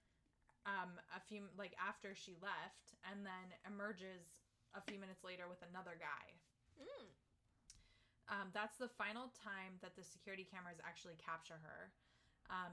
[0.69, 4.29] um a few like after she left and then emerges
[4.77, 6.37] a few minutes later with another guy.
[6.77, 7.09] Mm.
[8.31, 11.91] Um, that's the final time that the security cameras actually capture her.
[12.47, 12.71] Um,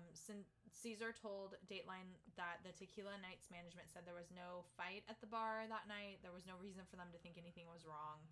[0.71, 5.31] Cesar told Dateline that the Tequila Nights management said there was no fight at the
[5.31, 6.19] bar that night.
[6.23, 8.23] There was no reason for them to think anything was wrong.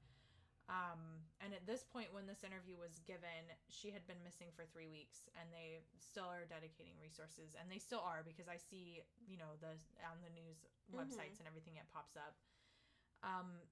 [0.66, 4.66] Um, and at this point, when this interview was given, she had been missing for
[4.66, 8.98] three weeks, and they still are dedicating resources, and they still are because I see,
[9.30, 12.34] you know, the on the news websites and everything it pops up.
[13.22, 13.62] Um,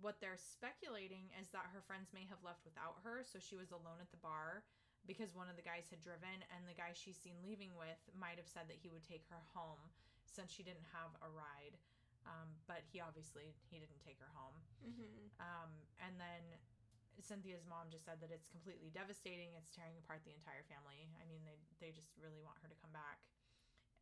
[0.00, 3.68] what they're speculating is that her friends may have left without her, so she was
[3.68, 4.64] alone at the bar
[5.04, 8.40] because one of the guys had driven, and the guy she's seen leaving with might
[8.40, 9.80] have said that he would take her home
[10.24, 11.76] since she didn't have a ride.
[12.30, 14.54] Um, but he obviously he didn't take her home.
[14.86, 15.34] Mm-hmm.
[15.42, 16.42] Um, and then
[17.18, 19.58] Cynthia's mom just said that it's completely devastating.
[19.58, 21.10] It's tearing apart the entire family.
[21.18, 23.18] I mean, they they just really want her to come back.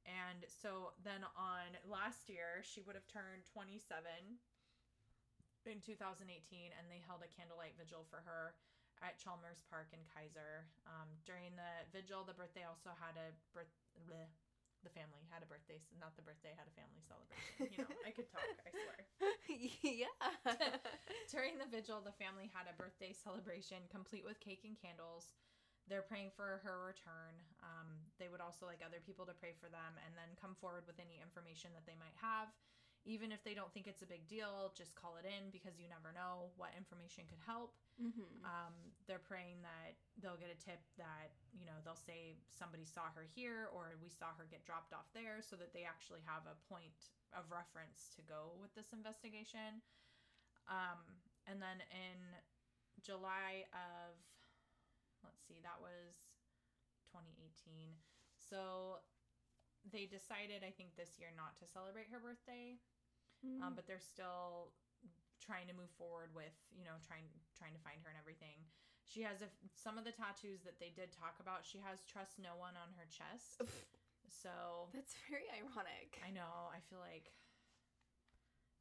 [0.04, 4.04] And so then on last year, she would have turned 27
[5.68, 6.24] in 2018,
[6.72, 8.56] and they held a candlelight vigil for her
[9.04, 10.64] at Chalmers Park in Keizer.
[10.88, 13.70] Um, during the vigil, the birthday also had a birth.
[14.08, 14.26] bleh,
[14.86, 17.66] The family had a birthday, not the birthday had a family celebration.
[17.74, 18.46] You know, I could talk.
[18.62, 19.00] I swear.
[19.82, 20.14] yeah.
[21.34, 25.34] During the vigil, the family had a birthday celebration complete with cake and candles.
[25.90, 27.34] They're praying for her return.
[27.64, 30.86] Um, they would also like other people to pray for them and then come forward
[30.86, 32.52] with any information that they might have.
[33.06, 35.88] Even if they don't think it's a big deal, just call it in because you
[35.88, 37.78] never know what information could help.
[37.96, 38.44] mm-hmm.
[38.44, 38.74] Um,
[39.06, 43.24] they're praying that they'll get a tip that, you know, they'll say somebody saw her
[43.24, 46.58] here or we saw her get dropped off there so that they actually have a
[46.68, 49.80] point of reference to go with this investigation.
[50.68, 51.00] Um,
[51.48, 52.18] and then in
[53.00, 54.20] July of,
[55.24, 56.28] let's see, that was
[57.08, 57.96] 2018.
[58.36, 59.00] So
[59.92, 62.78] they decided, I think, this year not to celebrate her birthday
[63.38, 63.62] Mm-hmm.
[63.62, 64.74] um, but they're still
[65.38, 67.22] trying to move forward with you know trying
[67.54, 68.58] trying to find her and everything
[69.06, 69.48] she has a,
[69.78, 72.90] some of the tattoos that they did talk about she has trust no one on
[72.98, 73.62] her chest
[74.26, 76.18] so That's very ironic.
[76.18, 77.30] i know i feel like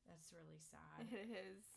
[0.09, 1.76] that's really sad It is.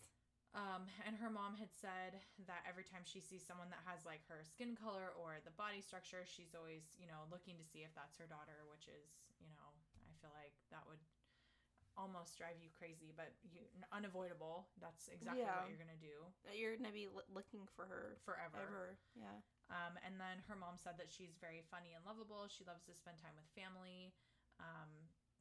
[0.54, 2.18] Um, and her mom had said
[2.50, 5.78] that every time she sees someone that has like her skin color or the body
[5.80, 9.46] structure, she's always, you know, looking to see if that's her daughter, which is, you
[9.54, 9.68] know,
[10.10, 10.98] I feel like that would
[11.98, 14.66] almost drive you crazy, but you unavoidable.
[14.80, 15.54] That's exactly Yeah.
[15.54, 16.16] what you're gonna do
[16.54, 18.58] You're gonna be l- looking for her forever.
[18.58, 18.98] ever.
[19.14, 19.38] Yeah.
[19.70, 22.50] Um, and then her mom said that she's very funny and lovable.
[22.50, 24.10] She loves to spend time with family.
[24.58, 24.90] Um,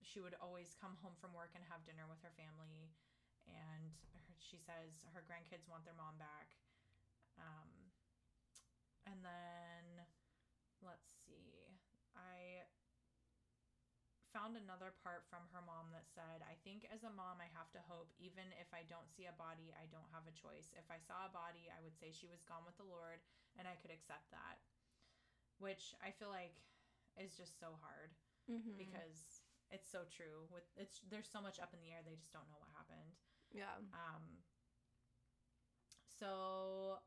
[0.05, 2.93] she would always come home from work and have dinner with her family.
[3.53, 6.53] And her, she says her grandkids want their mom back.
[7.39, 7.69] Um,
[9.07, 10.05] and then
[10.83, 11.73] let's see.
[12.15, 12.65] I
[14.29, 17.71] found another part from her mom that said, I think as a mom, I have
[17.73, 20.69] to hope, even if I don't see a body, I don't have a choice.
[20.77, 23.25] If I saw a body, I would say she was gone with the Lord,
[23.57, 24.61] and I could accept that.
[25.57, 26.61] Which I feel like
[27.17, 28.13] is just so hard
[28.49, 28.81] Mm-hmm.
[28.81, 30.47] because it's so true.
[30.49, 33.13] With it's there's so much up in the air, they just don't know what happened.
[33.51, 33.75] Yeah.
[33.91, 34.23] Um,
[36.19, 36.99] so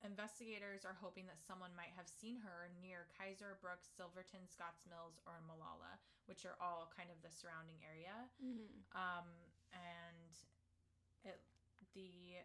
[0.00, 5.18] investigators are hoping that someone might have seen her near Keizer, Brooks, Silverton, Scotts Mills,
[5.26, 5.98] or Molalla,
[6.30, 8.14] which are all kind of the surrounding area.
[8.38, 8.78] Mm-hmm.
[8.94, 9.26] Um,
[9.74, 10.32] and
[11.26, 11.42] it
[11.92, 12.42] the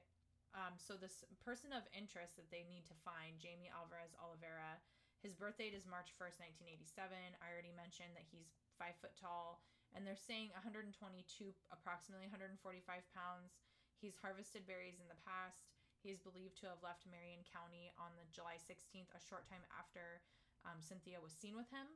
[0.53, 4.77] um, so this person of interest that they need to find, Jamie Alvarez Oliveira,
[5.25, 7.37] his birth date is March first, nineteen eighty seven.
[7.41, 9.61] I already mentioned that he's five foot tall,
[9.93, 13.57] and they're saying one hundred and twenty two, approximately one hundred and forty five pounds.
[13.97, 15.71] He's harvested berries in the past.
[16.03, 19.63] He is believed to have left Marion County on the July 16th, a short time
[19.71, 20.19] after
[20.67, 21.87] um, Cynthia was seen with him,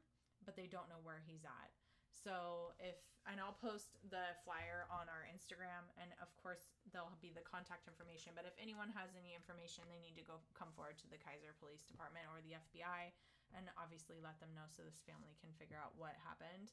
[0.47, 1.75] but they don't know where he's at.
[2.07, 2.95] So if
[3.27, 7.83] and I'll post the flyer on our Instagram, and of course there'll be the contact
[7.83, 8.31] information.
[8.31, 11.51] But if anyone has any information, they need to go come forward to the Keizer
[11.59, 13.11] Police Department or the FBI,
[13.51, 16.71] and obviously let them know so this family can figure out what happened.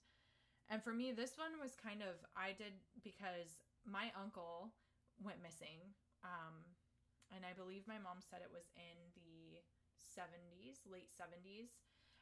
[0.71, 2.73] And for me, this one was kind of I did
[3.03, 4.73] because my uncle
[5.21, 5.93] went missing.
[6.25, 6.65] Um,
[7.35, 9.61] and I believe my mom said it was in the
[10.01, 11.69] 70s, late 70s,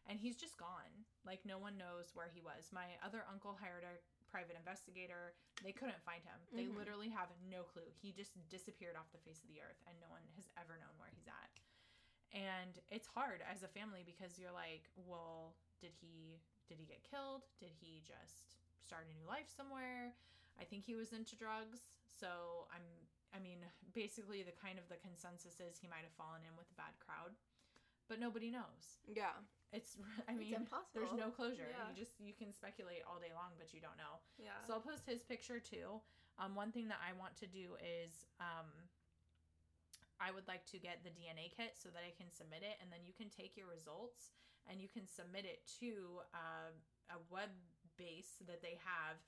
[0.09, 1.07] and he's just gone.
[1.23, 2.75] Like no one knows where he was.
[2.75, 5.35] My other uncle hired a private investigator.
[5.63, 6.41] They couldn't find him.
[6.51, 6.75] They Mhm.
[6.77, 7.87] literally have no clue.
[8.01, 10.97] He just disappeared off the face of the earth and no one has ever known
[10.99, 11.51] where he's at.
[12.33, 17.03] And it's hard as a family because you're like, well, did he did he get
[17.05, 17.47] killed?
[17.59, 20.15] Did he just start a new life somewhere?
[20.61, 21.91] I think he was into drugs.
[22.05, 22.85] So I'm
[23.33, 23.65] I mean,
[23.97, 26.93] basically the kind of the consensus is he might have fallen in with a bad
[27.01, 27.33] crowd.
[28.07, 29.01] But nobody knows.
[29.09, 29.33] Yeah.
[29.73, 29.97] It's
[30.29, 30.93] I mean it's impossible.
[31.09, 31.65] there's no closure.
[31.65, 31.89] Yeah.
[31.89, 34.21] You just you can speculate all day long, but you don't know.
[34.37, 34.57] Yeah.
[34.69, 36.05] So I'll post his picture too.
[36.41, 38.69] Um, one thing that I want to do is um,
[40.21, 42.89] I would like to get the DNA kit so that I can submit it, and
[42.89, 44.33] then you can take your results
[44.69, 46.71] and you can submit it to uh,
[47.11, 47.51] a web
[47.99, 49.21] base that they have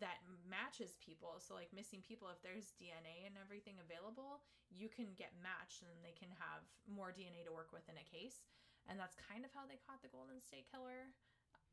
[0.00, 1.36] that matches people.
[1.42, 4.40] So like missing people, if there's DNA and everything available,
[4.72, 8.06] you can get matched, and they can have more DNA to work with in a
[8.08, 8.40] case.
[8.88, 11.12] And that's kind of how they caught the Golden State Killer,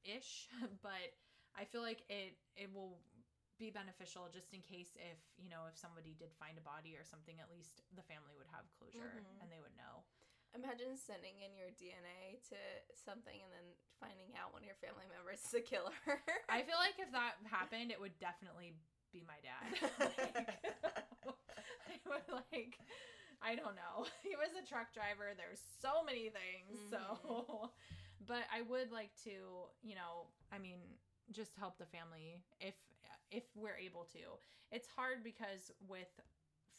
[0.03, 0.51] ish.
[0.85, 1.15] but
[1.55, 2.99] I feel like it it will
[3.59, 7.03] be beneficial just in case if you know if somebody did find a body or
[7.03, 9.43] something at least the family would have closure Mhm.
[9.43, 10.07] and they would know
[10.57, 12.57] Imagine sending in your DNA to
[12.97, 13.67] something and then
[14.01, 15.93] finding out one of your family members is a killer.
[16.49, 18.73] i feel like if that happened it would definitely
[19.13, 19.69] be my dad.
[21.89, 22.77] Like, I would like
[23.41, 24.09] i don't know.
[24.25, 25.33] He was a truck driver.
[25.37, 27.69] There's so many things so mm-hmm.
[28.25, 30.81] but i would like to you know i mean
[31.29, 32.73] just help the family if
[33.29, 34.41] if we're able to.
[34.73, 36.09] It's hard because with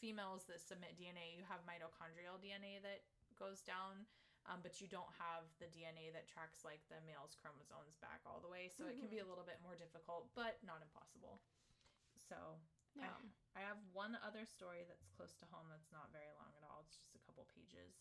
[0.02, 3.04] females that submit dna you have mitochondrial dna that
[3.40, 4.04] goes down
[4.48, 8.44] um, but you don't have the dna that tracks like the male's chromosomes back all
[8.44, 11.40] the way so it can be a little bit more difficult but not impossible
[12.20, 12.60] so
[12.94, 13.14] yeah.
[13.54, 16.82] I have one other story that's close to home that's not very long at all.
[16.86, 17.98] It's just a couple pages.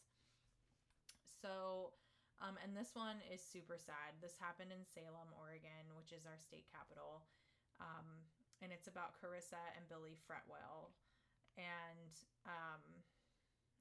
[1.41, 1.93] So,
[2.41, 4.17] um, and this one is super sad.
[4.21, 7.25] This happened in Salem, Oregon, which is our state capital.
[7.82, 8.25] Um,
[8.60, 10.91] and it's about Karissa and Billy Fretwell.
[11.58, 12.13] And
[12.45, 12.84] um,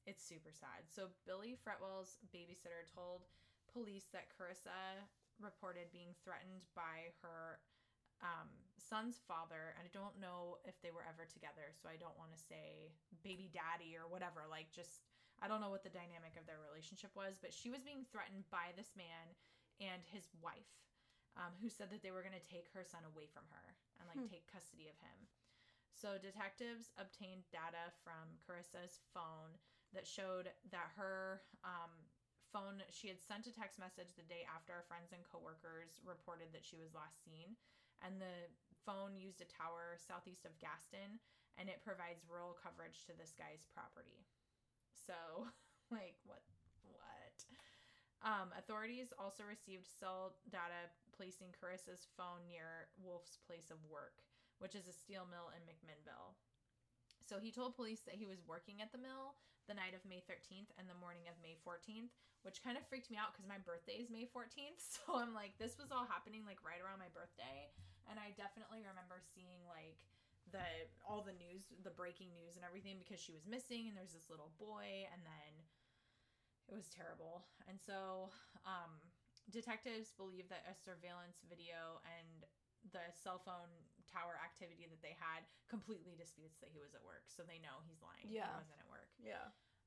[0.09, 0.89] it's super sad.
[0.89, 3.29] So, Billy Fretwell's babysitter told
[3.69, 5.05] police that Karissa
[5.37, 7.61] reported being threatened by her
[8.25, 8.49] um,
[8.81, 12.33] son's father, and I don't know if they were ever together, so I don't want
[12.35, 14.49] to say baby daddy or whatever.
[14.49, 15.07] Like, just
[15.39, 18.49] I don't know what the dynamic of their relationship was, but she was being threatened
[18.51, 19.37] by this man
[19.79, 20.73] and his wife,
[21.39, 24.09] um, who said that they were going to take her son away from her and
[24.11, 24.27] like Hmm.
[24.27, 25.31] take custody of him.
[25.95, 29.59] So detectives obtained data from Karissa's phone
[29.95, 31.93] that showed that her um,
[32.53, 36.49] phone she had sent a text message the day after her friends and coworkers reported
[36.53, 37.57] that she was last seen
[38.05, 38.49] and the
[38.87, 41.21] phone used a tower southeast of Gaston
[41.59, 44.25] and it provides rural coverage to this guy's property.
[44.95, 45.49] So,
[45.95, 46.45] like what
[46.87, 47.37] what?
[48.19, 54.27] Um, authorities also received cell data placing Karissa's phone near Wolf's place of work,
[54.59, 56.35] which is a steel mill in McMinnville.
[57.29, 59.37] So he told police that he was working at the mill
[59.69, 63.13] the night of May 13th and the morning of May 14th, which kind of freaked
[63.13, 64.81] me out because my birthday is May 14th.
[64.89, 67.69] So I'm like, this was all happening like right around my birthday.
[68.09, 70.01] And I definitely remember seeing like
[70.49, 70.65] the
[71.05, 74.33] all the news, the breaking news and everything because she was missing and there's this
[74.33, 75.53] little boy and then
[76.65, 77.45] it was terrible.
[77.69, 78.33] And so
[78.65, 78.97] um
[79.53, 82.49] detectives believe that a surveillance video and
[82.93, 83.69] the cell phone
[84.09, 87.29] tower activity that they had completely disputes that he was at work.
[87.29, 88.29] So they know he's lying.
[88.29, 88.49] Yeah.
[88.49, 89.11] He wasn't at work.
[89.21, 89.47] Yeah.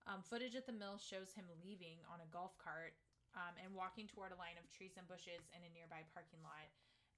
[0.09, 2.97] Um, footage at the mill shows him leaving on a golf cart
[3.37, 6.69] um, and walking toward a line of trees and bushes in a nearby parking lot.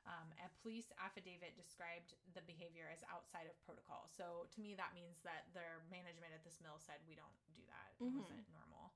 [0.04, 4.04] Um, a police affidavit described the behavior as outside of protocol.
[4.12, 7.63] So to me, that means that their management at this mill said, we don't do
[7.72, 7.96] that.
[7.96, 8.20] It Mhm.
[8.20, 8.92] wasn't normal.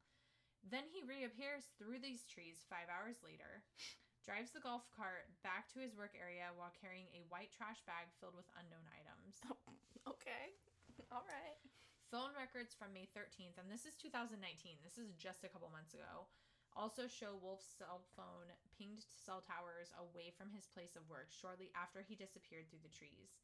[0.68, 3.64] Then he reappears through these trees five hours later,
[4.28, 8.12] drives the golf cart back to his work area while carrying a white trash bag
[8.20, 9.40] filled with unknown items.
[9.48, 10.52] Oh, okay.
[11.16, 11.56] All right.
[12.12, 15.96] Phone records from May 13th, and this is 2019, this is just a couple months
[15.96, 16.28] ago,
[16.76, 21.72] also show Wolf's cell phone pinged cell towers away from his place of work shortly
[21.76, 23.40] after he disappeared through the trees.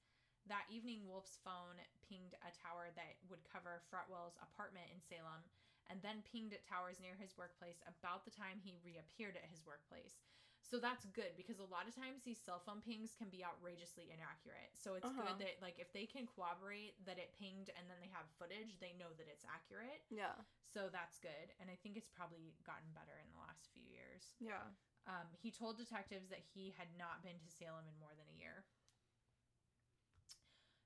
[0.52, 5.44] That evening, Wolf's phone pinged a tower that would cover Fretwell's apartment in Salem,
[5.88, 9.64] and then pinged at towers near his workplace about the time he reappeared at his
[9.64, 10.20] workplace.
[10.64, 14.10] So that's good because a lot of times these cell phone pings can be outrageously
[14.10, 14.74] inaccurate.
[14.74, 15.22] So it's Uh-huh.
[15.36, 18.80] good that like if they can corroborate that it pinged and then they have footage,
[18.80, 20.02] they know that it's accurate.
[20.10, 20.34] Yeah.
[20.66, 21.54] So that's good.
[21.60, 24.34] And I think it's probably gotten better in the last few years.
[24.40, 24.66] Yeah.
[25.06, 28.40] Um, he told detectives that he had not been to Salem in more than a
[28.40, 28.64] year.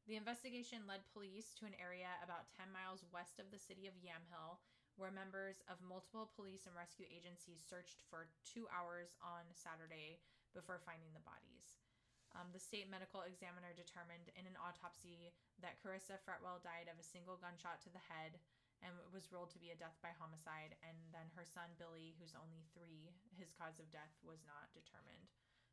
[0.07, 3.93] The investigation led police to an area about 10 miles west of the city of
[3.99, 4.57] Yamhill,
[4.97, 10.19] where members of multiple police and rescue agencies searched for two hours on Saturday
[10.57, 11.77] before finding the bodies.
[12.35, 15.31] Um, the state medical examiner determined in an autopsy
[15.63, 18.37] that Karissa Fretwell died of a single gunshot to the head
[18.85, 20.77] and was ruled to be a death by homicide.
[20.85, 25.31] And then her son, Billy, who's only three, his cause of death was not determined.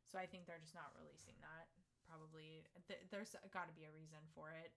[0.09, 1.69] So I think they're just not releasing that.
[2.05, 4.73] Probably, th- there's got to be a reason for it.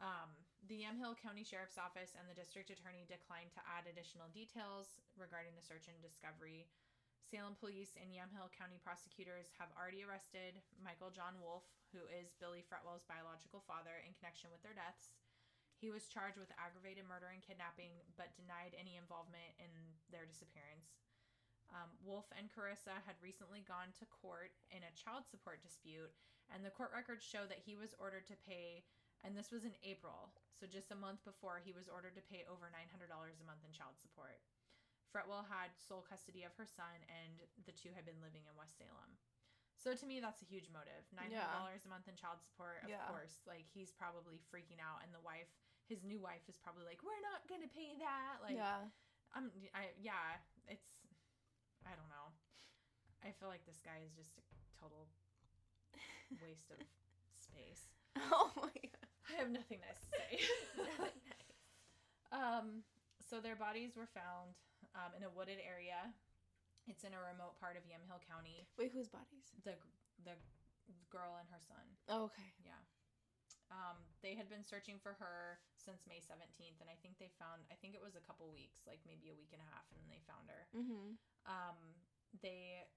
[0.00, 0.32] Um,
[0.66, 5.54] the Yamhill County Sheriff's Office and the district attorney declined to add additional details regarding
[5.54, 6.66] the search and discovery.
[7.22, 12.64] Salem police and Yamhill County prosecutors have already arrested Michael John Wolf, who is Billy
[12.64, 15.12] Fretwell's biological father, in connection with their deaths.
[15.78, 19.70] He was charged with aggravated murder and kidnapping, but denied any involvement in
[20.10, 20.98] their disappearance.
[21.70, 26.10] Um, Wolf and Karissa had recently gone to court in a child support dispute,
[26.48, 28.88] and the court records show that he was ordered to pay,
[29.26, 32.42] and this was in April, so just a month before, he was ordered to pay
[32.50, 34.38] over $900 a month in child support.
[35.08, 38.76] Fretwell had sole custody of her son, and the two had been living in West
[38.76, 39.16] Salem.
[39.78, 41.06] So to me, that's a huge motive.
[41.14, 43.06] Nine hundred dollars a month in child support, of Yeah.
[43.06, 43.40] course.
[43.46, 45.48] Like he's probably freaking out, and the wife,
[45.86, 48.90] his new wife, is probably like, "We're not gonna pay that." Like, yeah.
[49.32, 50.82] I'm, I, yeah, it's,
[51.86, 52.26] I don't know.
[53.22, 54.42] I feel like this guy is just a
[54.76, 55.06] total
[56.42, 56.82] waste of
[57.38, 57.86] space.
[58.34, 58.97] Oh my god.
[59.28, 60.30] I have nothing nice to say.
[62.32, 62.82] um,
[63.20, 64.56] so their bodies were found
[64.96, 66.08] um, in a wooded area.
[66.88, 68.64] It's in a remote part of Yamhill County.
[68.80, 69.52] Wait, whose bodies?
[69.64, 69.76] The
[70.24, 70.34] the
[71.12, 71.84] girl and her son.
[72.08, 72.48] Oh, okay.
[72.64, 72.80] Yeah.
[73.68, 77.68] Um, they had been searching for her since May 17th, and I think they found,
[77.68, 80.00] I think it was a couple weeks, like maybe a week and a half, and
[80.00, 80.62] then they found her.
[80.72, 81.20] Mm-hmm.
[81.44, 81.76] Um,
[82.40, 82.88] they,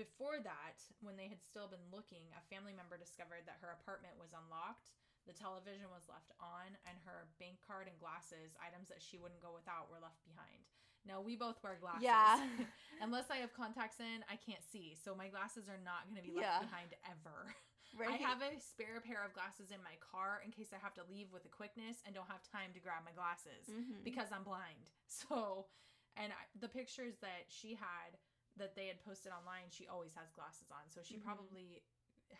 [0.00, 4.16] before that, when they had still been looking, a family member discovered that her apartment
[4.16, 4.88] was unlocked,
[5.28, 9.44] the television was left on, and her bank card and glasses, items that she wouldn't
[9.44, 10.64] go without, were left behind.
[11.04, 12.08] Now, we both wear glasses.
[12.08, 12.40] Yeah.
[13.04, 14.96] Unless I have contacts in, I can't see.
[14.96, 16.64] So my glasses are not going to be left Yeah.
[16.64, 17.52] behind ever.
[17.98, 18.22] Right.
[18.22, 21.02] I have a spare pair of glasses in my car in case I have to
[21.10, 24.06] leave with a quickness and don't have time to grab my glasses Mhm.
[24.06, 24.86] because I'm blind.
[25.10, 25.66] So,
[26.14, 28.14] and I, the pictures that she had
[28.56, 30.88] that they had posted online, she always has glasses on.
[30.88, 31.24] So she Mhm.
[31.24, 31.82] probably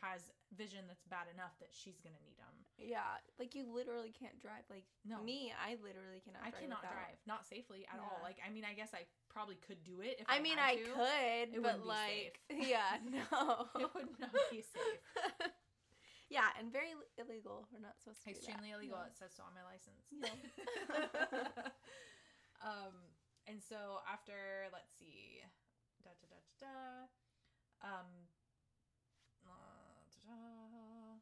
[0.01, 2.65] has vision that's bad enough that she's going to need them.
[2.79, 4.63] Yeah, like you literally can't drive.
[4.71, 5.21] Like No.
[5.23, 6.43] me, I literally cannot.
[6.45, 8.21] I drive cannot without- drive, not safely at all.
[8.23, 10.77] Like, I mean, I guess I probably could do it if I, I mean, I
[10.77, 15.01] could, It but like, yeah, no, It would not be safe.
[16.31, 17.67] yeah, and very illegal.
[17.73, 18.31] We're not supposed to.
[18.31, 18.99] Extremely illegal.
[18.99, 19.07] Yeah.
[19.07, 20.07] It says so on my license.
[20.13, 21.71] Yeah.
[22.63, 22.95] um,
[23.47, 25.40] and so after, let's see,
[26.61, 27.09] da.
[27.81, 28.29] Um,
[29.45, 31.17] uh.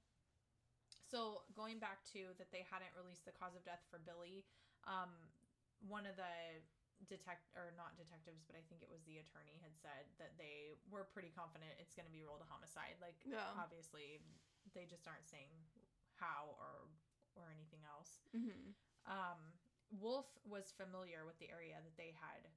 [1.08, 4.44] So going back to that, they hadn't released the cause of death for Billy.
[4.84, 5.08] Um,
[5.80, 6.60] one of the
[7.08, 10.76] detect or not detectives, but I think it was the attorney had said that they
[10.90, 12.98] were pretty confident it's going to be rolled a homicide.
[13.00, 13.54] Like Yeah.
[13.56, 14.20] obviously
[14.74, 15.54] they just aren't saying
[16.20, 16.90] how or
[17.38, 18.20] or anything else.
[18.34, 18.74] Mm-hmm.
[19.06, 19.38] Um,
[19.94, 22.50] Wolf was familiar with the area that they had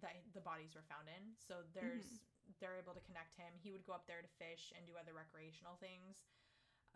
[0.00, 2.22] that the bodies were found in, so there's
[2.60, 3.52] they're able to connect him.
[3.60, 6.24] He would go up there to fish and do other recreational things.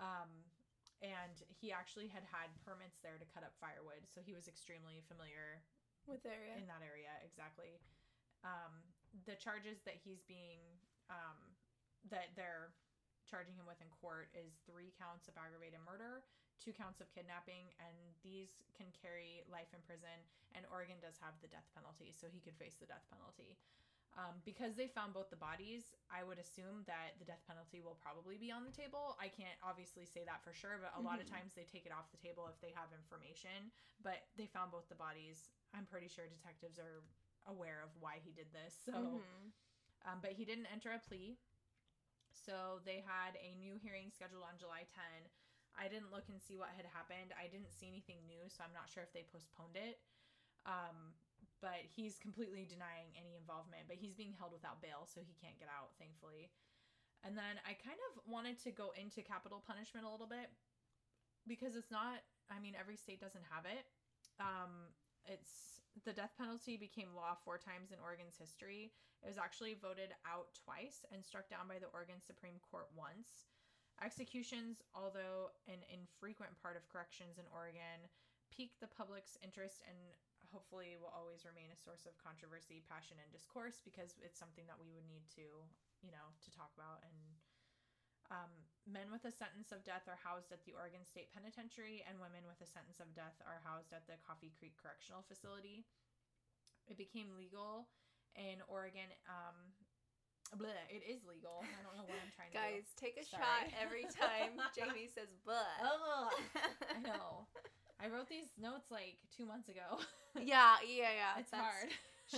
[0.01, 0.49] Um,
[1.03, 5.03] and he actually had had permits there to cut up firewood, so he was extremely
[5.11, 5.61] familiar
[6.07, 6.55] With the area.
[6.57, 7.79] in that area exactly
[8.43, 8.83] um
[9.27, 10.59] the charges that he's being
[11.11, 11.39] um
[12.11, 12.75] that they're
[13.29, 16.25] charging him with in court is three counts of aggravated murder
[16.63, 20.15] two counts of kidnapping and these can carry life in prison
[20.55, 23.59] and oregon does have the death penalty so he could face the death penalty
[24.15, 27.99] um, because they found both the bodies i would assume that the death penalty will
[27.99, 31.19] probably be on the table i can't obviously say that for sure but a lot
[31.19, 31.35] of Mhm.
[31.43, 33.73] times they take it off the table if they have information
[34.05, 37.03] but they found both the bodies i'm pretty sure detectives are
[37.51, 39.51] aware of why he did this so Mhm.
[40.07, 41.39] um, but he didn't enter a plea.
[42.35, 45.31] So they had a new hearing scheduled on July 10.
[45.77, 47.33] I didn't look and see what had happened.
[47.37, 50.01] I didn't see anything new, so I'm not sure if they postponed it.
[50.69, 51.17] Um,
[51.63, 55.57] but he's completely denying any involvement, but he's being held without bail, so he can't
[55.57, 56.51] get out, thankfully.
[57.23, 60.51] And then I kind of wanted to go into capital punishment a little bit
[61.47, 63.87] because it's not, I mean, every state doesn't have it.
[64.43, 64.91] Um,
[65.23, 68.91] it's the death penalty became law four times in Oregon's history.
[69.23, 73.47] It was actually voted out twice and struck down by the Oregon Supreme Court once.
[74.01, 78.09] Executions, although an infrequent part of corrections in Oregon,
[78.49, 79.97] piqued the public's interest and
[80.53, 84.77] hopefully will always remain a source of controversy, passion, and discourse because it's something that
[84.77, 85.65] we would need to,
[86.05, 87.01] you know, to talk about.
[87.01, 87.17] And
[88.29, 88.53] um,
[88.85, 92.45] men with a sentence of death are housed at the Oregon State Penitentiary, and women
[92.45, 95.89] with a sentence of death are housed at the Coffee Creek Correctional Facility.
[96.85, 97.89] It became legal
[98.37, 99.09] in Oregon.
[99.29, 99.57] Um,
[100.61, 101.61] bleh, it is legal.
[101.65, 102.61] I don't know what I'm trying to do.
[102.61, 103.43] Guys, take a Sorry.
[103.43, 105.69] shot every time Jamie says but.
[105.81, 106.33] Ugh,
[106.95, 107.47] I know.
[108.03, 110.03] I wrote these notes like two months ago.
[110.41, 111.41] yeah, yeah, yeah.
[111.41, 111.91] it's that's- hard.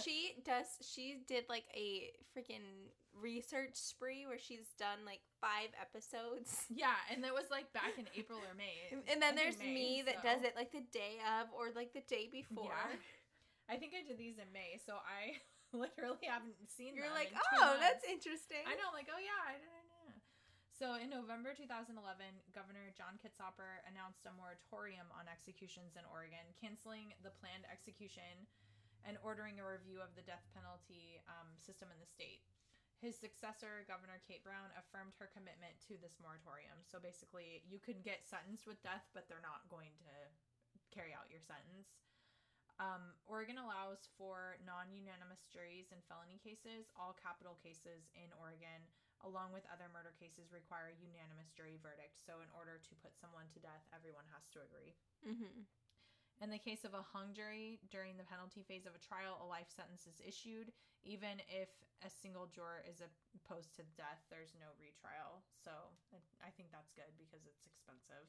[0.02, 6.66] she does she did like a freaking research spree where she's done like five episodes
[6.68, 8.90] Yeah, and that was like back in April or May.
[8.90, 11.92] and then there's May, me that so- does it like the day of or like
[11.92, 12.96] the day before Yeah.
[13.70, 15.40] I think I did these in May, so I
[15.82, 19.90] literally haven't seen you're like oh that's interesting I know, like, oh yeah, I didn't
[19.90, 20.14] know.
[20.74, 21.94] So in November 2011,
[22.50, 28.50] Governor John Kitzhaber announced a moratorium on executions in Oregon, canceling the planned execution
[29.06, 32.42] and ordering a review of the death penalty um, system in the state.
[32.98, 36.82] His successor, Governor Kate Brown, affirmed her commitment to this moratorium.
[36.82, 40.14] So basically, you could get sentenced with death, but they're not going to
[40.90, 41.94] carry out your sentence.
[42.82, 46.90] Um, Oregon allows for non unanimous juries in felony cases.
[46.98, 48.82] All capital cases in Oregon,
[49.22, 52.18] along with other murder cases, require a unanimous jury verdict.
[52.18, 54.98] So, in order to put someone to death, everyone has to agree.
[55.22, 55.62] mm-hmm.
[56.42, 59.46] In the case of a hung jury, during the penalty phase of a trial, a
[59.46, 60.74] life sentence is issued.
[61.06, 61.70] Even if
[62.02, 62.98] a single juror is
[63.38, 65.46] opposed to death, there's no retrial.
[65.54, 65.70] So
[66.10, 68.26] I- I think that's good because it's expensive.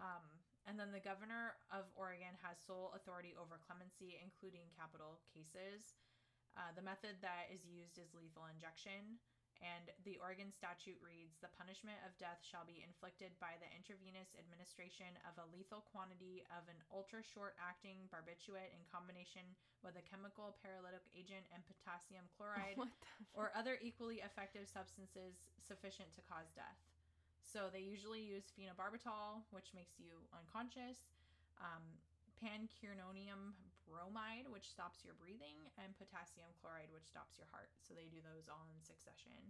[0.00, 0.24] Um,
[0.68, 5.96] and then the governor of Oregon has sole authority over clemency, including capital cases.
[6.52, 9.16] Uh, the method that is used is lethal injection.
[9.58, 14.30] And the Oregon statute reads The punishment of death shall be inflicted by the intravenous
[14.38, 19.42] administration of a lethal quantity of an ultra short acting barbiturate in combination
[19.82, 22.78] with a chemical paralytic agent and potassium chloride
[23.38, 26.78] or other equally effective substances sufficient to cause death.
[27.48, 31.16] So they usually use phenobarbital, which makes you unconscious,
[31.56, 31.80] um,
[32.36, 33.56] pancuronium
[33.88, 37.72] bromide, which stops your breathing, and potassium chloride, which stops your heart.
[37.80, 39.48] So they do those all in succession.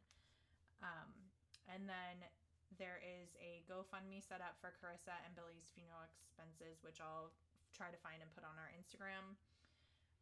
[0.78, 1.10] Um,
[1.66, 2.22] and then
[2.78, 7.34] there is a GoFundMe set up for Karissa and Billy's funeral expenses, which I'll
[7.74, 9.34] try to find and put on our Instagram.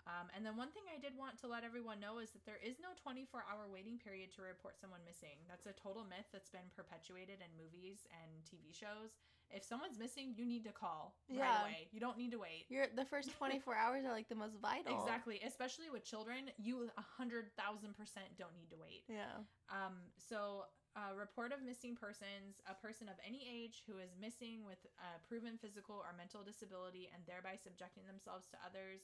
[0.06, 2.62] Um, and then one thing I did want to let everyone know is that there
[2.62, 5.34] is no 24 hour waiting period to report someone missing.
[5.50, 9.18] That's a total myth that's been perpetuated in movies and TV shows.
[9.50, 11.42] If someone's missing, you need to call Yeah.
[11.42, 11.88] right away.
[11.90, 12.66] You don't need to wait.
[12.70, 14.94] You're the first 24 hours are like the most vital.
[14.94, 19.04] Exactly, especially with children, you a hundred thousand percent don't need to wait.
[19.08, 19.42] Yeah.
[19.70, 24.64] Um, so, a report of missing persons, a person of any age who is missing
[24.64, 29.02] with a proven physical or mental disability and thereby subjecting themselves to others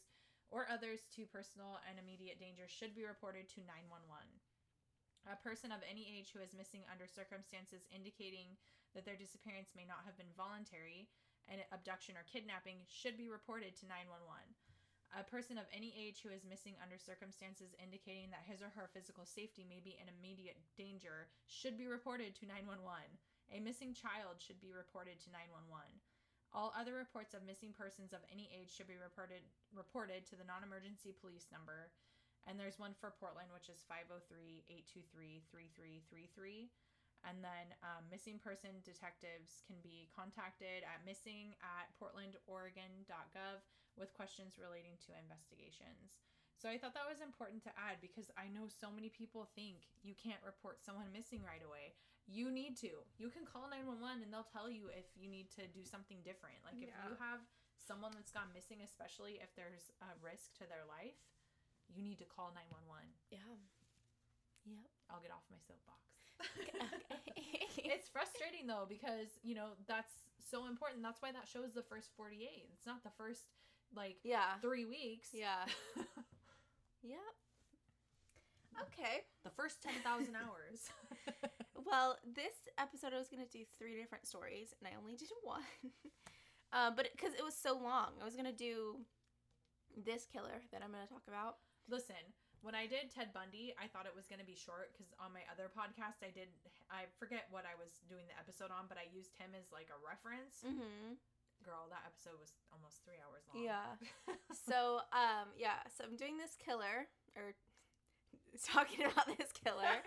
[0.53, 4.05] or others to personal and immediate danger should be reported to 911.
[5.25, 8.53] A person of any age who is missing under circumstances indicating
[8.93, 11.09] that their disappearance may not have been voluntary,
[11.49, 14.29] and abduction or kidnapping should be reported to 911.
[15.17, 18.89] A person of any age who is missing under circumstances indicating that his or her
[18.93, 22.81] physical safety may be in immediate danger should be reported to 911.
[23.53, 25.85] A missing child should be reported to 911.
[26.53, 29.41] All other reports of missing persons of any age should be reported
[29.73, 31.89] reported to the non-emergency police number.
[32.45, 36.69] And there's one for Portland, which is 503-823-3333.
[37.23, 43.63] And then um, missing person detectives can be contacted at missing at portlandoregon.gov
[43.95, 46.19] with questions relating to investigations.
[46.59, 49.87] So I thought that was important to add because I know so many people think
[50.03, 51.95] you can't report someone missing right away.
[52.27, 52.91] You need to.
[53.19, 56.57] You can call 911 and they'll tell you if you need to do something different.
[56.65, 57.05] Like if Yeah.
[57.11, 57.43] you have
[57.77, 61.19] someone that's gone missing, especially if there's a risk to their life,
[61.93, 63.11] you need to call 911.
[63.29, 63.43] Yeah.
[64.65, 64.87] Yep.
[65.11, 66.01] I'll get off my soapbox.
[66.59, 67.91] Okay.
[67.95, 70.15] it's frustrating though because, you know, that's
[70.51, 71.03] so important.
[71.03, 72.71] That's why that shows the first 48.
[72.73, 73.51] It's not the first
[73.95, 74.57] like yeah.
[74.63, 75.31] 3 weeks.
[75.35, 75.67] Yeah.
[77.03, 77.19] Yep.
[78.87, 79.25] Okay.
[79.43, 80.89] the first 10,000 hours.
[81.85, 85.67] Well, this episode I was gonna do three different stories, and I only did one.
[86.73, 89.01] uh, but because it was so long, I was gonna do
[89.97, 91.59] this killer that I'm gonna talk about.
[91.89, 92.23] Listen,
[92.63, 95.35] when I did Ted Bundy, I thought it was going to be short because on
[95.35, 96.47] my other podcast, I did,
[96.89, 99.91] I forget what I was doing the episode on, but I used him as like
[99.91, 100.63] a reference.
[100.63, 101.19] Mm-hmm.
[101.67, 103.67] Girl, that episode was almost three hours long.
[103.67, 103.99] Yeah.
[104.55, 105.83] So, um, yeah.
[105.91, 107.59] So I'm doing this killer, or
[108.73, 110.03] talking about this killer,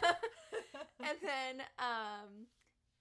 [1.00, 2.46] and then um.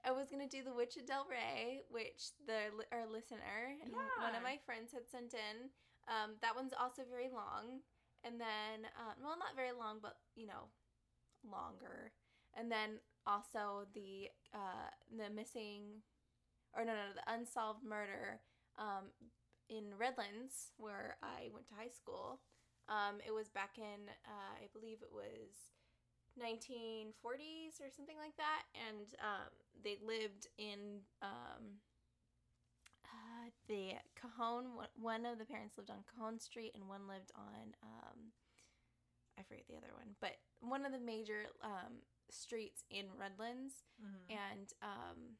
[0.03, 4.33] I was gonna do the Witch of Del Rey, which the our listener and one
[4.33, 5.69] of my friends had sent in.
[6.09, 7.85] Um, that one's also very long,
[8.25, 10.73] and then uh, well, not very long, but you know,
[11.45, 12.13] longer.
[12.57, 16.01] And then also the uh, the missing,
[16.75, 18.41] or no, no, no, the unsolved murder
[18.77, 19.13] um,
[19.69, 22.41] in Redlands, where I went to high school.
[22.91, 25.71] Um, it was back in, uh, I believe it was
[26.35, 29.47] 1940s or something like that, and um,
[29.83, 31.79] they lived in um,
[33.05, 34.75] uh, the Cajon.
[34.99, 38.17] one- of the parents lived on Cajon Street, and one lived on um,
[39.39, 44.35] I forget the other one, but one of the major um, streets in Redlands, Mhm.
[44.35, 45.37] and um,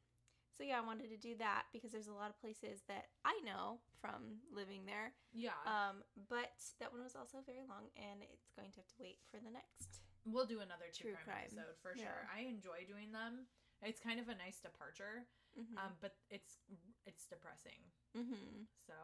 [0.56, 3.34] so yeah, I wanted to do that because there's a lot of places that I
[3.44, 5.12] know from living there.
[5.32, 5.56] Yeah.
[5.64, 9.18] Um, but that one was also very long, and it's going to have to wait
[9.32, 10.04] for the next.
[10.28, 11.58] we'll do another true, True crime, crime.
[11.58, 12.06] episode for Yeah.
[12.12, 12.22] sure.
[12.30, 13.48] I enjoy doing them.
[13.82, 15.76] It's kind of a nice departure, Mm-hmm.
[15.76, 16.56] um, but it's
[17.04, 17.76] it's depressing.
[18.16, 18.64] mm-hmm.
[18.88, 18.96] So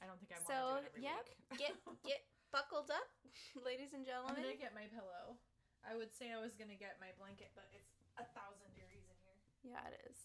[0.00, 1.60] I don't think I want So, to do it every yep, week.
[1.60, 1.72] get
[2.16, 3.08] get buckled up,
[3.68, 4.40] ladies and gentlemen.
[4.40, 5.36] I'm gonna get my pillow.
[5.84, 9.18] I would say I was gonna get my blanket, but it's a thousand degrees in
[9.20, 9.36] here.
[9.76, 10.16] Yeah, it is.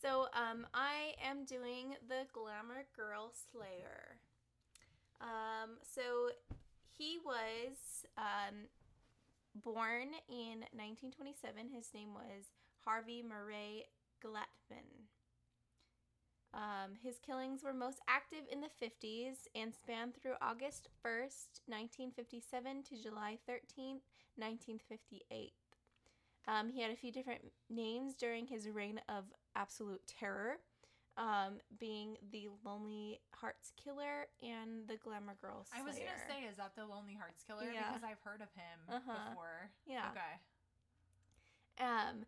[0.00, 4.16] So, um, I am doing the Glamour Girl Slayer.
[5.20, 6.30] Um, so
[6.96, 8.64] he was um,
[9.54, 11.68] born in 1927.
[11.68, 12.48] His name was
[12.84, 13.84] Harvey Murray
[14.24, 15.10] Glatman.
[16.54, 22.82] Um, his killings were most active in the 50s and spanned through August 1st, 1957
[22.84, 24.02] to July 13th,
[24.36, 25.52] 1958.
[26.48, 29.24] Um, he had a few different names during his reign of
[29.60, 30.56] absolute terror,
[31.16, 35.82] um, being the Lonely Hearts Killer and the Glamour Girl Slayer.
[35.82, 37.68] I was gonna say, is that the Lonely Hearts Killer?
[37.72, 37.92] Yeah.
[37.92, 39.28] Because I've heard of him Uh-huh.
[39.30, 39.70] before.
[39.86, 40.08] yeah.
[40.16, 40.34] Okay.
[41.84, 42.24] Um,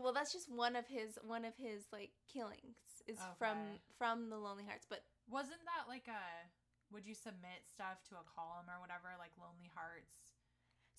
[0.00, 2.76] well, that's just one of his one of his like killings
[3.06, 3.56] is from
[3.96, 6.24] from the Lonely Hearts, but Wasn't that like a?
[6.92, 10.29] Would you submit stuff to a column or whatever, like Lonely Hearts?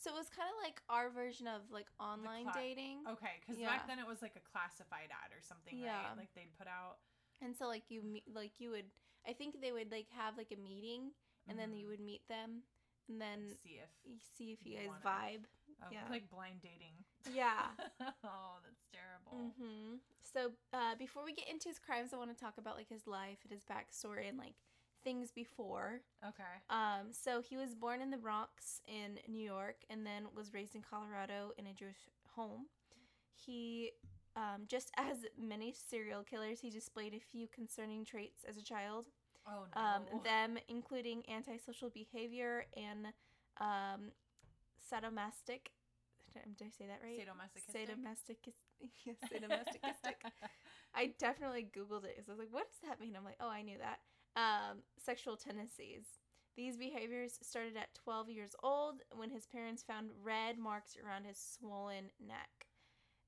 [0.02, 3.06] So it was kind of like our version of like online cla- dating.
[3.08, 3.70] Okay, because Yeah.
[3.70, 6.10] back then it was like a classified ad or something, Yeah.
[6.10, 6.18] right?
[6.18, 6.98] Like they'd put out.
[7.42, 8.90] And so like you like you would
[9.28, 11.12] I think they would like have like a meeting
[11.48, 11.90] and then you Mhm.
[11.92, 12.64] would meet them
[13.08, 15.46] and then see if you see if you guys wanna- vibe.
[15.84, 16.08] oh, Yeah.
[16.10, 17.04] like blind dating.
[17.30, 17.70] Yeah.
[18.24, 19.54] oh, that's terrible.
[19.58, 22.90] hmm So uh, before we get into his crimes, I want to talk about like
[22.90, 24.56] his life and his backstory and like
[25.04, 26.02] things before.
[26.24, 26.44] Okay.
[26.70, 30.76] Um, so he was born in the Bronx in New York and then was raised
[30.76, 32.66] in Colorado in a Jewish home.
[33.34, 33.92] He,
[34.36, 39.08] um, just as many serial killers, he displayed a few concerning traits as a child.
[39.48, 39.82] Oh no.
[39.82, 43.08] Um, them including antisocial behavior and
[43.60, 44.12] um,
[44.82, 45.72] sadomastic.
[46.34, 47.20] Did I say that right?
[47.20, 47.90] Sadomasochistic?
[47.90, 48.54] Sadomasochistic.
[49.06, 50.32] yes, sadomasochistic.
[50.96, 53.16] I definitely Googled it because I was like, what does that mean?
[53.16, 54.00] I'm like, oh, I knew that.
[54.36, 56.06] Um, sexual tendencies.
[56.56, 61.38] These behaviors started at 12 years old when his parents found red marks around his
[61.38, 62.68] swollen neck.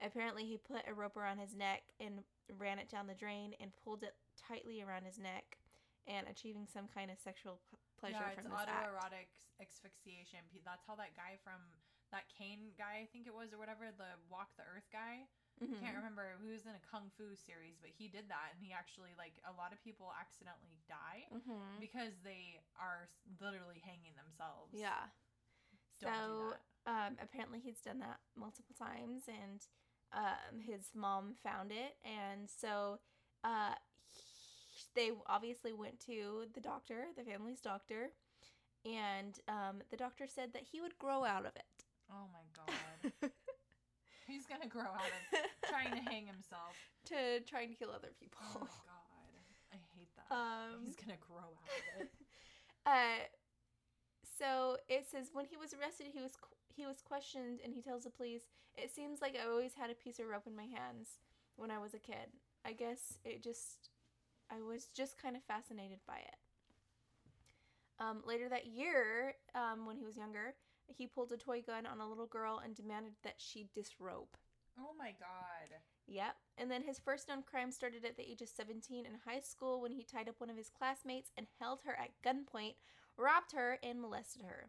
[0.02, 2.24] Apparently, he put a rope around his neck and
[2.60, 5.58] ran it down the drain and pulled it tightly around his neck
[6.08, 7.64] and achieving some kind of sexual
[7.96, 8.84] pleasure yeah, from it's this act.
[8.84, 9.32] autoerotic
[9.64, 10.44] asphyxiation.
[10.68, 11.64] That's how that guy from
[12.12, 15.26] that Kane guy, I think it was, or whatever, the Walk the Earth guy.
[15.62, 15.80] Mhm.
[15.80, 18.72] Can't remember who was in a kung fu series, but he did that, and he
[18.74, 21.80] actually like a lot of people accidentally die Mhm.
[21.80, 23.08] because they are
[23.40, 24.74] literally hanging themselves.
[24.74, 25.10] Yeah.
[26.00, 26.92] Don't do So that.
[27.10, 29.66] um, apparently he's done that multiple times, and
[30.12, 33.00] um, his mom found it, and so
[33.44, 33.76] uh,
[34.08, 38.12] he- they obviously went to the doctor, the family's doctor,
[38.86, 41.86] and um, the doctor said that he would grow out of it.
[42.12, 43.12] Oh my god.
[44.28, 45.22] He's gonna grow out of
[45.70, 46.76] trying to hang himself.
[47.10, 48.40] to trying to kill other people.
[48.56, 49.74] Oh my god.
[49.74, 50.34] I hate that.
[50.34, 52.10] Um, He's gonna grow out of it.
[52.86, 53.24] Uh,
[54.38, 57.82] so it says when he was arrested, he was qu- he was questioned, and he
[57.82, 58.44] tells the police,
[58.76, 61.20] "It seems like I always had a piece of rope in my hands
[61.56, 62.28] when I was a kid.
[62.66, 63.88] I guess it just,
[64.52, 66.36] I was just kind of fascinated by it."
[68.00, 70.56] Um, later that year, um, when he was younger,
[70.88, 74.38] he pulled a toy gun on a little girl and demanded that she disrobe.
[74.80, 75.80] Oh my god.
[76.08, 76.36] Yep.
[76.58, 79.82] And then his first known crime started at the age of 17 in high school
[79.82, 82.76] when he tied up one of his classmates and held her at gunpoint,
[83.18, 84.68] robbed her, and molested her.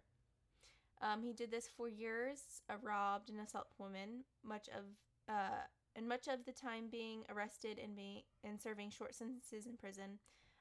[1.03, 4.85] Um, he did this for years, uh, robbed and assaulted women, much of
[5.29, 5.65] uh,
[5.97, 10.19] and much of the time being arrested and being and serving short sentences in prison.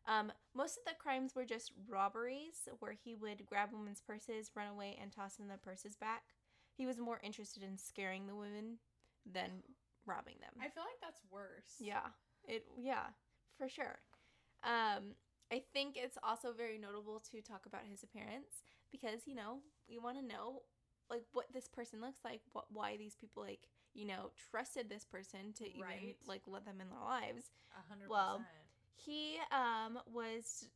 [0.07, 4.67] Um, most of the crimes were just robberies, where he would grab women's purses, run
[4.67, 6.23] away, and toss them the purses back.
[6.75, 8.77] He was more interested in scaring the women
[9.25, 9.63] than
[10.05, 10.53] robbing them.
[10.61, 11.79] I feel like that's worse.
[11.79, 12.07] Yeah.
[12.47, 13.07] It yeah,
[13.57, 13.99] for sure.
[14.63, 15.15] Um
[15.51, 19.97] I think it's also very notable to talk about his appearance because, you know, we
[19.99, 20.63] want to know
[21.09, 25.05] like what this person looks like, what why these people like, you know, trusted this
[25.05, 26.15] person to even Right.
[26.25, 27.51] like let them in their lives.
[27.77, 28.62] A hundred Well, percent.
[28.95, 30.67] He um was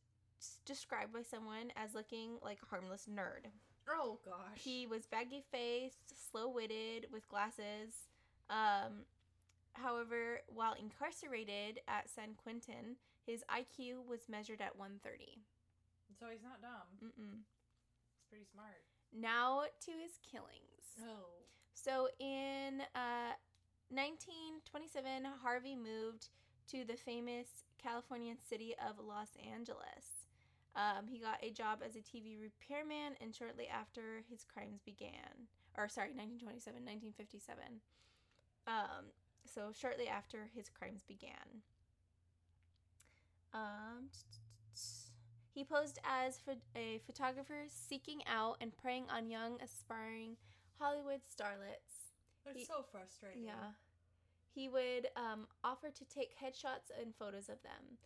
[0.64, 3.50] described by someone as looking like a harmless nerd.
[3.90, 4.34] Oh gosh.
[4.54, 8.06] He was baggy faced, slow witted, with glasses.
[8.50, 9.04] Um,
[9.72, 12.96] however, while incarcerated at San Quentin,
[13.26, 15.38] his IQ was measured at 130.
[16.18, 16.88] so he's not dumb.
[17.02, 17.38] Mm-mm.
[18.12, 18.82] He's pretty smart.
[19.12, 21.00] Now to his killings.
[21.02, 21.28] Oh.
[21.72, 23.32] So in uh,
[23.90, 26.28] 1927, Harvey moved
[26.68, 27.48] to the famous
[27.82, 30.26] Californian city of Los Angeles.
[30.76, 35.48] Um, he got a job as a TV repairman, and shortly after his crimes began,
[35.76, 37.80] or sorry, 1927, 1957.
[38.66, 39.10] Um,
[39.44, 41.62] so shortly after his crimes began.
[43.54, 44.10] Um,
[45.54, 46.38] he posed as
[46.76, 50.36] a photographer seeking out and preying on young, aspiring
[50.78, 52.12] Hollywood starlets.
[52.46, 53.44] It's He- so frustrating.
[53.44, 53.72] Yeah.
[54.58, 57.96] He would um, offer to take headshots and photos of them,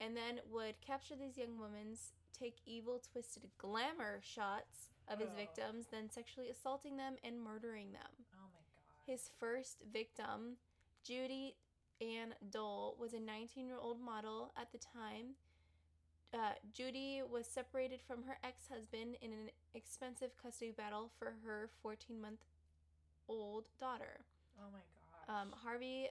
[0.00, 5.36] and then would capture these young women's, take evil, twisted glamour shots of his Ugh.
[5.36, 8.24] victims, then sexually assaulting them and murdering them.
[8.32, 9.12] Oh my god.
[9.12, 10.56] His first victim,
[11.04, 11.56] Judy
[12.00, 15.36] Ann Dole, was a 19 year old model at the time.
[16.32, 21.68] Uh, Judy was separated from her ex husband in an expensive custody battle for her
[21.82, 22.46] 14 month
[23.28, 24.24] old daughter.
[24.58, 24.97] Oh my gosh.
[25.28, 26.08] Um, Harvey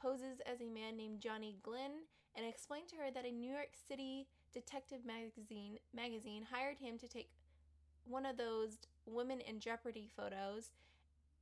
[0.00, 3.70] poses as a man named Johnny Glynn and explained to her that a New York
[3.88, 7.30] City detective magazine magazine hired him to take
[8.04, 10.70] one of those women in jeopardy photos,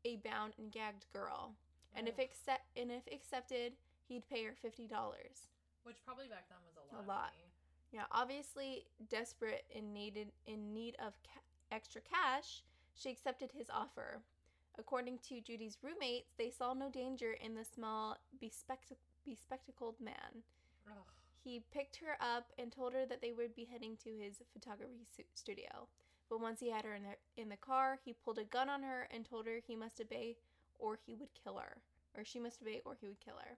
[0.04, 1.52] a bound and gagged girl.
[1.94, 3.72] And if accept and if accepted,
[4.06, 5.48] he'd pay her fifty dollars.
[5.84, 6.98] Which probably back then was a lot.
[6.98, 7.32] A of lot.
[7.32, 7.48] money.
[7.92, 11.40] Yeah, obviously desperate and needed in need of ca-
[11.74, 12.62] extra cash,
[12.94, 14.20] she accepted his offer.
[14.78, 20.44] According to Judy's roommates, they saw no danger in the small, bespect- bespectacled man.
[20.86, 21.04] Ugh.
[21.42, 25.04] He picked her up and told her that they would be heading to his photography
[25.12, 25.88] stu- studio.
[26.28, 28.82] But once he had her in the in the car, he pulled a gun on
[28.82, 30.36] her and told her he must obey
[30.78, 31.78] or he would kill her,
[32.16, 33.56] or she must obey or he would kill her.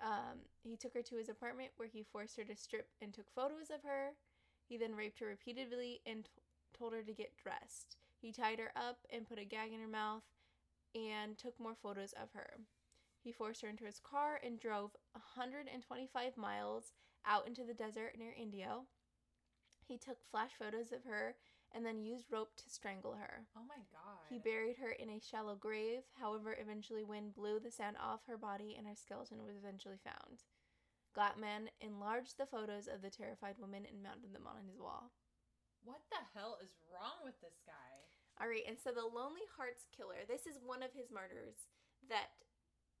[0.00, 3.30] Um, he took her to his apartment where he forced her to strip and took
[3.34, 4.10] photos of her.
[4.68, 6.30] He then raped her repeatedly and t-
[6.76, 7.96] told her to get dressed.
[8.20, 10.22] He tied her up and put a gag in her mouth
[10.96, 12.58] and took more photos of her.
[13.22, 16.92] He forced her into his car and drove 125 miles
[17.26, 18.86] out into the desert near Indio.
[19.86, 21.34] He took flash photos of her
[21.74, 23.44] and then used rope to strangle her.
[23.56, 24.24] Oh my god.
[24.30, 26.02] He buried her in a shallow grave.
[26.18, 30.44] However, eventually wind blew the sand off her body and her skeleton was eventually found.
[31.16, 35.10] Glatman enlarged the photos of the terrified woman and mounted them on his wall.
[35.84, 38.05] what the hell is wrong with this guy?
[38.40, 41.56] All right, and so the Lonely Hearts Killer, this is one of his murders
[42.10, 42.36] that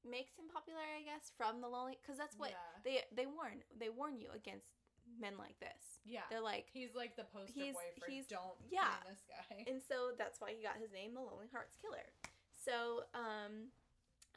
[0.04, 2.80] makes him popular, I guess, from the Lonely cuz that's what Yeah.
[2.84, 4.76] they they warn they warn you against
[5.18, 6.00] men like this.
[6.04, 6.22] Yeah.
[6.30, 8.12] They're like, He's like the poster He's- boyfriend.
[8.12, 9.02] he's- Don't yeah.
[9.08, 9.64] this guy.
[9.66, 12.12] and so that's why he got his name, the Lonely Hearts Killer.
[12.54, 13.72] So, um,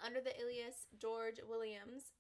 [0.02, 2.12] under the alias George Williams,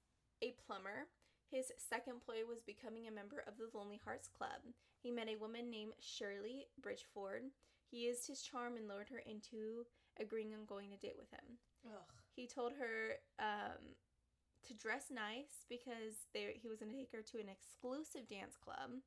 [0.41, 1.07] a plumber,
[1.51, 4.73] his second ploy was becoming a member of the Lonely Hearts Club.
[4.97, 7.51] He met a woman named Shirley Bridgeford.
[7.89, 9.85] He used his charm and lured her into
[10.19, 11.57] agreeing on going to date with him.
[11.85, 12.13] Ugh.
[12.35, 13.97] He told her um,
[14.67, 18.55] to dress nice because they, he was going to take her to an exclusive dance
[18.55, 19.01] club.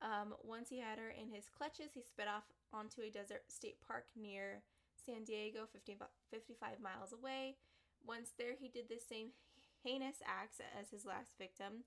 [0.00, 3.76] Um, once he had her in his clutches, he sped off onto a desert state
[3.84, 4.62] park near
[4.96, 5.98] San Diego, 50,
[6.30, 7.56] 55 miles away.
[8.06, 9.32] Once there, he did the same
[9.84, 11.84] heinous acts as his last victim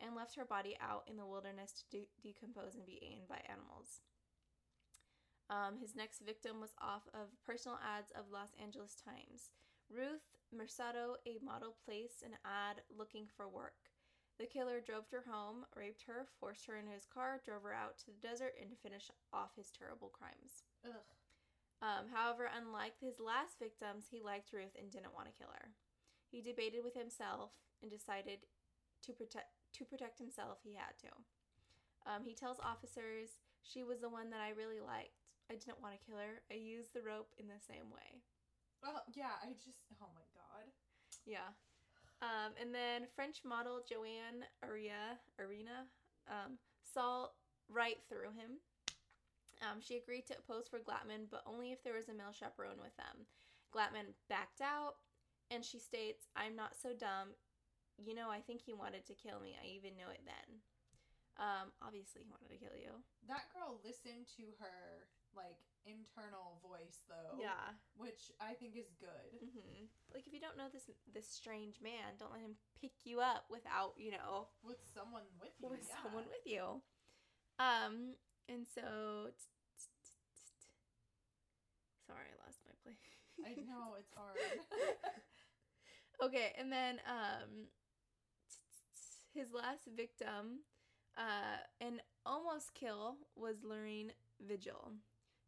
[0.00, 3.40] and left her body out in the wilderness to de- decompose and be eaten by
[3.48, 4.00] animals.
[5.50, 9.50] Um, his next victim was off of personal ads of Los Angeles Times.
[9.92, 13.92] Ruth Mercado, a model, placed an ad looking for work.
[14.38, 17.98] The killer drove her home, raped her, forced her into his car, drove her out
[17.98, 20.64] to the desert, and finished off his terrible crimes.
[20.84, 21.04] Ugh.
[21.82, 25.76] Um, however, unlike his last victims, he liked Ruth and didn't want to kill her.
[26.30, 28.48] He debated with himself and decided
[29.02, 31.10] to protect to protect himself, he had to.
[32.06, 35.23] Um, he tells officers, "She was the one that I really liked.
[35.50, 36.40] I didn't want to kill her.
[36.50, 38.22] I used the rope in the same way."
[38.84, 39.40] Oh yeah.
[39.42, 39.78] I just.
[40.00, 40.68] Oh my god.
[41.24, 41.52] Yeah.
[42.22, 45.84] Um, and then French model Joanne Aria, Arena
[46.28, 47.28] um, saw
[47.68, 48.62] right through him.
[49.60, 52.80] Um, she agreed to pose for Glatman, but only if there was a male chaperone
[52.80, 53.28] with them.
[53.72, 55.00] Glatman backed out,
[55.50, 57.36] and she states, I'm not so dumb.
[57.98, 59.56] You know, I think he wanted to kill me.
[59.58, 60.48] I even know it then.
[61.38, 62.94] Um, obviously, he wanted to kill you.
[63.26, 67.36] That girl listened to her like internal voice though.
[67.38, 67.76] Yeah.
[67.96, 69.30] Which I think is good.
[69.40, 73.20] hmm Like, if you don't know this this strange man, don't let him pick you
[73.20, 75.68] up without, you know, With someone with you.
[75.68, 76.02] with yeah.
[76.02, 76.80] someone with you.
[77.58, 78.14] Um,
[78.48, 79.30] and so,
[82.06, 82.98] sorry, I lost my place.
[83.44, 84.36] I know it's hard.
[86.24, 87.68] okay, and then um,
[89.32, 90.60] his last victim,
[91.16, 94.92] uh, an almost kill was Lorraine Vigil.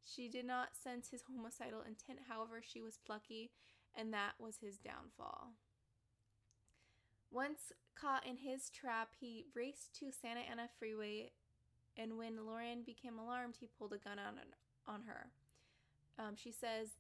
[0.07, 3.51] She did not sense his homicidal intent, however, she was plucky,
[3.95, 5.55] and that was his downfall.
[7.31, 11.33] Once caught in his trap, he raced to Santa Ana Freeway,
[11.97, 14.35] and when Lauren became alarmed, he pulled a gun on,
[14.87, 15.31] on her.
[16.19, 16.91] Um, she says,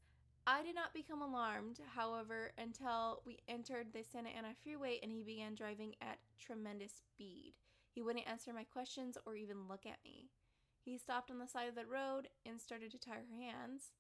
[0.49, 5.23] I did not become alarmed, however, until we entered the Santa Ana Freeway and he
[5.23, 7.55] began driving at tremendous speed.
[7.91, 10.31] He wouldn't answer my questions or even look at me.
[10.87, 13.91] He stopped on the side of the road and started to tie her hands.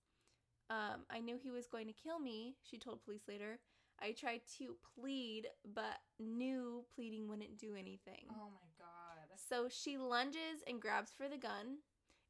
[0.70, 3.58] Um, I knew he was going to kill me, she told police later.
[4.00, 8.26] I tried to plead, but knew pleading wouldn't do anything.
[8.30, 9.26] oh my god.
[9.48, 11.78] So she lunges and grabs for the gun.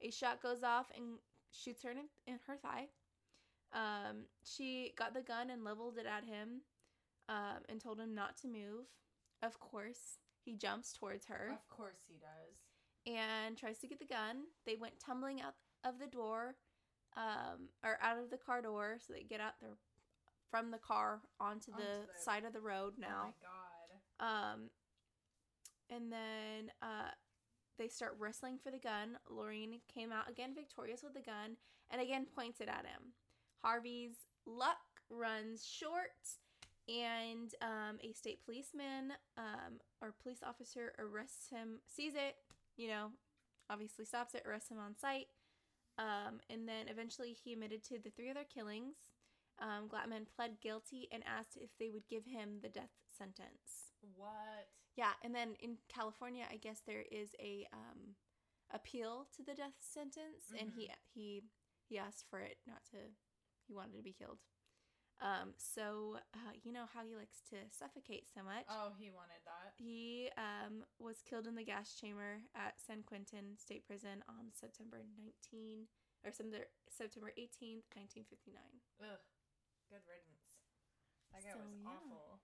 [0.00, 1.18] A shot goes off and
[1.52, 2.86] shoots her in, in her thigh.
[3.74, 6.62] Um, she got the gun and leveled it at him
[7.28, 8.86] um, and told him not to move.
[9.42, 12.65] Of course, he jumps towards her Of course he does.
[13.06, 14.44] And tries to get the gun.
[14.66, 15.54] They went tumbling out
[15.84, 16.56] of the door,
[17.16, 19.76] um, or out of the car door, so they get out there
[20.50, 21.82] from the car onto the, Onto
[22.12, 23.26] the- side of the road now.
[23.26, 23.34] Oh
[24.20, 24.52] my god.
[24.54, 24.60] Um,
[25.90, 27.10] and then uh,
[27.78, 29.18] they start wrestling for the gun.
[29.28, 31.56] Lorraine came out again victorious with the gun
[31.90, 33.12] and again points it at him.
[33.62, 34.78] Harvey's luck
[35.10, 36.10] runs short,
[36.88, 42.36] and um, a state policeman um, or police officer arrests him, sees it,
[42.76, 43.10] you know,
[43.70, 45.26] obviously stops it, arrests him on site.
[45.98, 48.96] Um, and then eventually he admitted to the three other killings.
[49.58, 53.96] Um, Glatman pled guilty and asked if they would give him the death sentence.
[54.14, 54.68] What?
[54.96, 58.16] Yeah, and then in California, I guess there is a um,
[58.72, 61.42] appeal to the death sentence, and he he
[61.88, 62.98] he asked for it not to.
[63.66, 64.38] He wanted to be killed.
[65.20, 68.68] Um, so uh, you know how he likes to suffocate so much.
[68.68, 69.55] Oh, he wanted that.
[69.78, 75.02] He um, was killed in the gas chamber at San Quentin State Prison on September
[75.52, 75.86] 19
[76.24, 78.56] or September September 18th, 1959.
[79.04, 79.20] Ugh.
[79.90, 80.48] Good riddance.
[81.32, 81.88] That guy So, was yeah.
[81.92, 82.40] awful.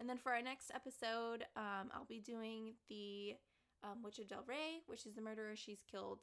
[0.00, 3.36] And then for our next episode, um, I'll be doing the
[3.84, 5.54] um, Witch of Del Rey, which is the murderer.
[5.54, 6.20] She's killed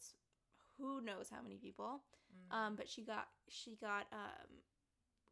[0.77, 2.55] who knows how many people, Mm.
[2.55, 4.47] um, but she got she got um,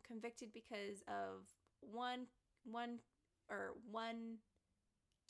[0.06, 1.48] convicted because of
[1.80, 2.28] one
[2.66, 3.00] one
[3.50, 4.36] or one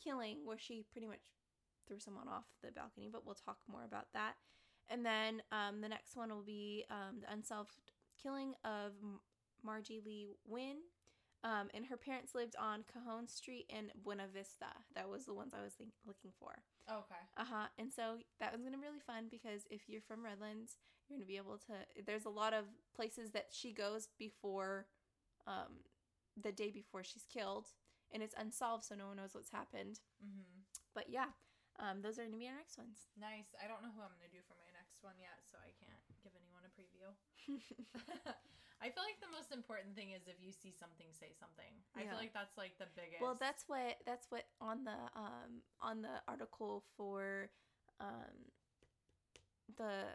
[0.03, 1.19] killing where she pretty much
[1.87, 3.09] threw someone off the balcony.
[3.11, 4.33] But we'll talk more about that.
[4.89, 7.71] And then um, the next one will be um, the unsolved
[8.21, 8.93] killing of
[9.63, 10.77] Margie Lee Wynn.
[11.43, 14.65] Um, and her parents lived on Cajon Street in Buena Vista.
[14.95, 16.51] That was the ones I was think- looking for.
[16.91, 17.21] Okay.
[17.37, 17.67] Uh huh.
[17.77, 20.77] And so that was gonna be really fun because if you're from Redlands,
[21.07, 22.03] you're gonna be able to.
[22.05, 24.87] There's a lot of places that she goes before,
[25.47, 25.83] um,
[26.41, 27.67] the day before she's killed,
[28.13, 29.99] and it's unsolved, so no one knows what's happened.
[30.23, 30.65] Mm-hmm.
[30.93, 31.31] But yeah,
[31.79, 33.07] um, those are gonna be our next ones.
[33.19, 33.53] Nice.
[33.57, 36.01] I don't know who I'm gonna do for my next one yet, so I can't
[36.23, 37.09] give anyone a preview.
[38.81, 41.67] I feel like the most important thing is if you see something, say something.
[41.99, 43.19] I feel like that's like the biggest.
[43.21, 47.51] well, that's what that's what on the um on the article for
[47.99, 48.51] um
[49.77, 50.07] the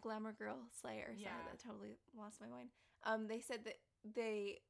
[0.00, 1.30] glamour girl slayer sorry Yeah.
[1.50, 2.70] that totally lost my mind
[3.04, 4.60] um they said that they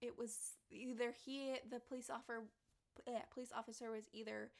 [0.00, 2.42] it was either he the police officer
[3.06, 4.50] yeah, police officer was either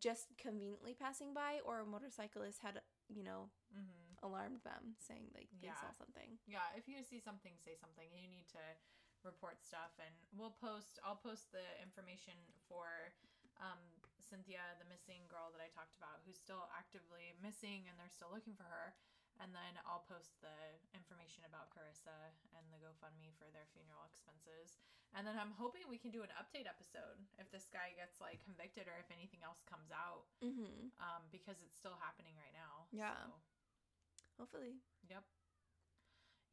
[0.00, 4.26] just conveniently passing by or a motorcyclist had you know Mm-hmm.
[4.26, 5.78] alarmed them saying like they Yeah.
[5.78, 8.06] saw something Yeah, if you see something, say something.
[8.14, 8.62] You need to
[9.26, 10.98] report stuff, and we'll post.
[11.02, 12.38] I'll post the information
[12.70, 12.86] for
[13.58, 13.80] um,
[14.22, 18.30] Cynthia, the missing girl that I talked about, who's still actively missing, and they're still
[18.30, 18.94] looking for her.
[19.42, 20.56] And then I'll post the
[20.96, 24.80] information about Karissa and the GoFundMe for their funeral expenses.
[25.12, 28.40] And then I'm hoping we can do an update episode if this guy gets like
[28.42, 32.88] convicted or if anything else comes out, mm-hmm um, because it's still happening right now.
[32.92, 33.16] Yeah.
[33.28, 33.32] So.
[34.40, 35.24] hopefully Yep.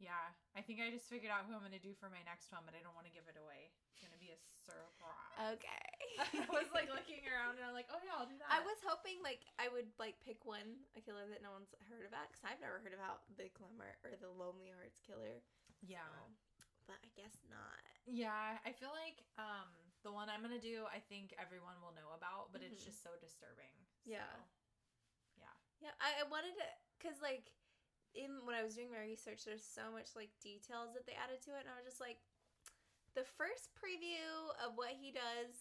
[0.03, 2.67] Yeah, I think I just figured out who I'm gonna do for my next one,
[2.67, 3.71] but I don't want to give it away.
[3.87, 5.55] It's gonna be a surprise.
[5.55, 5.87] okay
[6.43, 8.51] I was like looking around and I'm like, oh yeah, I'll do that.
[8.51, 12.03] I was hoping like I would like pick one a killer that no one's heard
[12.03, 15.39] about because I've never heard about the Glamour or the Lonely Hearts Killer.
[15.79, 16.03] Yeah.
[16.03, 16.35] so-
[16.83, 17.79] but I guess not.
[18.03, 19.71] Yeah, I feel like um
[20.03, 22.91] the one I'm gonna do, I think everyone will know about, but it's Mhm.
[22.91, 23.71] just so disturbing.
[24.03, 24.27] Yeah.
[25.39, 25.55] Yeah.
[25.79, 26.65] Yeah, I, I wanted to
[26.99, 27.55] because like
[28.15, 31.41] in when I was doing my research, there's so much like details that they added
[31.49, 32.21] to it, and I was just like,
[33.17, 34.25] the first preview
[34.61, 35.53] of what he does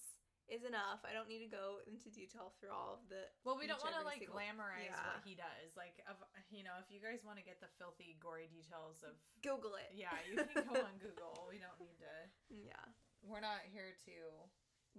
[0.51, 1.01] is enough.
[1.07, 3.25] I don't need to go into detail through all of the.
[3.47, 5.17] Well, we don't want to like single- glamorize Yeah.
[5.17, 5.73] what he does.
[5.79, 6.19] Like, of
[6.53, 9.93] you know, if you guys want to get the filthy, gory details of, Google it.
[9.97, 11.49] yeah, you can go on Google.
[11.49, 12.13] We don't need to.
[12.53, 12.85] Yeah.
[13.25, 14.15] We're not here to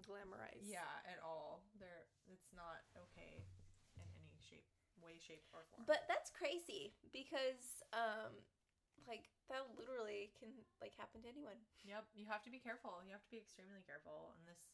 [0.02, 0.64] Glamorize.
[0.66, 1.62] Yeah, at all.
[1.78, 3.53] There, it's not okay in any shape,
[5.06, 5.84] way, shape, or form.
[5.86, 8.34] But that's crazy because um
[9.08, 10.50] like that literally can
[10.80, 11.60] like happen to anyone.
[11.84, 13.04] yep, you have to be careful.
[13.04, 14.72] You have to be extremely careful in this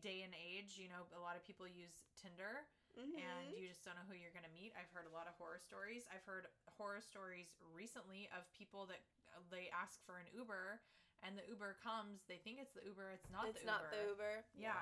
[0.00, 0.80] day and age.
[0.80, 2.64] You know, a lot of people use Tinder,
[2.96, 3.60] and Mm-hmm.
[3.60, 4.72] you just don't know who you're gonna meet.
[4.72, 6.08] I've heard a lot of horror stories.
[6.08, 6.48] I've heard
[6.80, 9.04] horror stories recently of people that
[9.36, 10.80] uh, they ask for an Uber,
[11.20, 12.24] and the Uber comes.
[12.24, 13.12] They think it's the Uber.
[13.12, 14.48] It's not it's the not the Uber.
[14.56, 14.80] Yeah.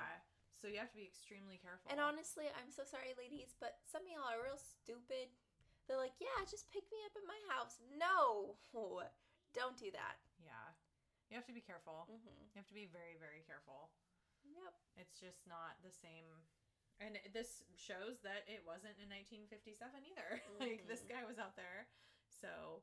[0.55, 1.91] So you have to be extremely careful.
[1.91, 5.29] And honestly, I'm so sorry, ladies, but some of y'all are real stupid.
[5.85, 7.77] They're like, yeah, just pick me up at my house.
[7.93, 8.55] No,
[9.57, 10.17] don't do that.
[10.41, 10.73] yeah,
[11.29, 12.07] you have to be careful.
[12.09, 12.39] Mm-hmm.
[12.55, 13.93] You have to be very, very careful.
[14.47, 14.73] Yep.
[15.05, 16.33] It's just not the same.
[17.03, 19.75] And this shows that it wasn't in 1957
[20.07, 20.39] either.
[20.63, 21.11] like this Mhm.
[21.19, 21.91] guy was out there,
[22.31, 22.79] so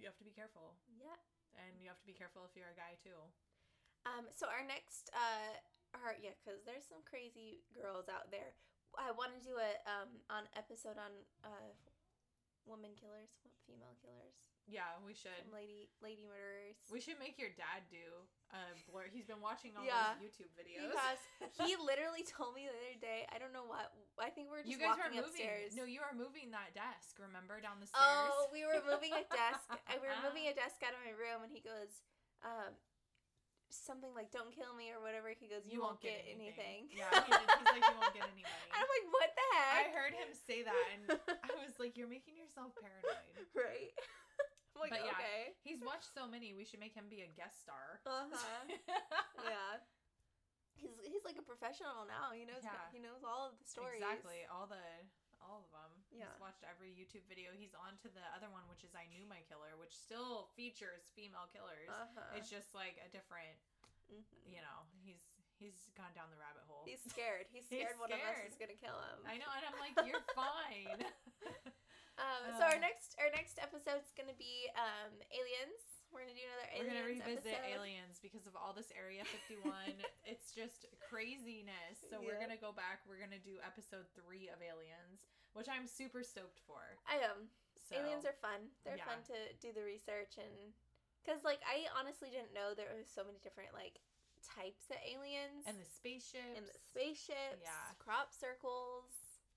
[0.00, 1.12] you have to be careful, Yeah.
[1.60, 3.20] and you have to be careful if you're a guy too.
[4.08, 4.24] Um.
[4.32, 5.60] So our next, uh,
[5.96, 8.56] our yeah, because there's some crazy girls out there.
[8.96, 11.12] I want to do a um on episode on
[11.44, 11.70] uh,
[12.68, 13.32] women killers,
[13.64, 14.36] female killers,
[14.68, 15.32] Yeah, we should.
[15.40, 16.76] some lady lady murderers.
[16.92, 18.04] We should make your dad do
[18.52, 19.08] a blur.
[19.12, 20.16] He's been watching all Yeah.
[20.16, 20.92] those YouTube videos.
[20.96, 21.20] has.
[21.64, 23.24] He literally told me the other day.
[23.32, 23.92] I don't know what.
[24.20, 25.36] I think we we're just you guys walking moving.
[25.36, 25.76] upstairs.
[25.76, 27.16] No, you are moving that desk.
[27.20, 28.04] Remember down the stairs.
[28.32, 29.68] Oh, we were moving a desk.
[29.88, 32.04] I, we were moving a desk out of my room, and he goes,
[32.44, 32.72] um,
[33.70, 35.32] something like "Don't kill me" or whatever.
[35.32, 38.68] He goes, "You, won't, get, anything." Yeah, he he's like, you won't get any money.
[38.72, 41.02] And I'm like, "What the heck?" I heard him say that, and
[41.48, 43.92] I was like, "You're making yourself paranoid." right.
[44.78, 45.18] I'm like, But yeah.
[45.18, 45.40] okay.
[45.66, 46.54] He's watched so many.
[46.54, 47.98] We should make him be a guest star.
[48.06, 48.62] Uh-huh.
[49.42, 49.82] yeah.
[50.78, 52.30] He's he's like a professional now.
[52.30, 52.86] He knows Yeah.
[52.94, 53.98] he knows all of the stories.
[53.98, 54.46] Exactly.
[54.46, 54.78] All the
[55.42, 55.97] all of them.
[56.12, 56.24] Yeah.
[56.32, 57.52] He's watched every YouTube video.
[57.54, 61.04] He's on to the other one, which is I Knew My Killer, which still features
[61.12, 61.88] female killers.
[61.92, 62.36] Uh-huh.
[62.38, 63.54] It's just like a different,
[64.08, 64.24] Mhm.
[64.48, 66.86] you know, he's he's gone down the rabbit hole.
[66.86, 67.50] He's scared.
[67.52, 69.18] He's He's scared one of us is gonna kill him.
[69.26, 71.02] I know, and I'm like, you're fine.
[72.18, 72.82] Um, so our Uh.
[72.82, 76.02] next our next episode is gonna be um, aliens.
[76.10, 77.70] We're gonna do another We're aliens gonna revisit episode.
[77.78, 79.70] aliens because of all this Area 51.
[80.26, 82.02] it's just craziness.
[82.10, 83.06] So we're gonna go back.
[83.06, 86.80] We're gonna do episode three of Aliens, which I'm super stoked for.
[87.08, 87.48] I am.
[87.88, 88.68] So Aliens are fun.
[88.84, 89.08] They're yeah.
[89.08, 90.74] fun to do the research and
[91.24, 94.00] because like I honestly didn't know there was so many different like
[94.44, 96.54] types of aliens and the spaceships.
[96.56, 97.96] and the spaceships, Yeah.
[97.98, 99.08] crop circles,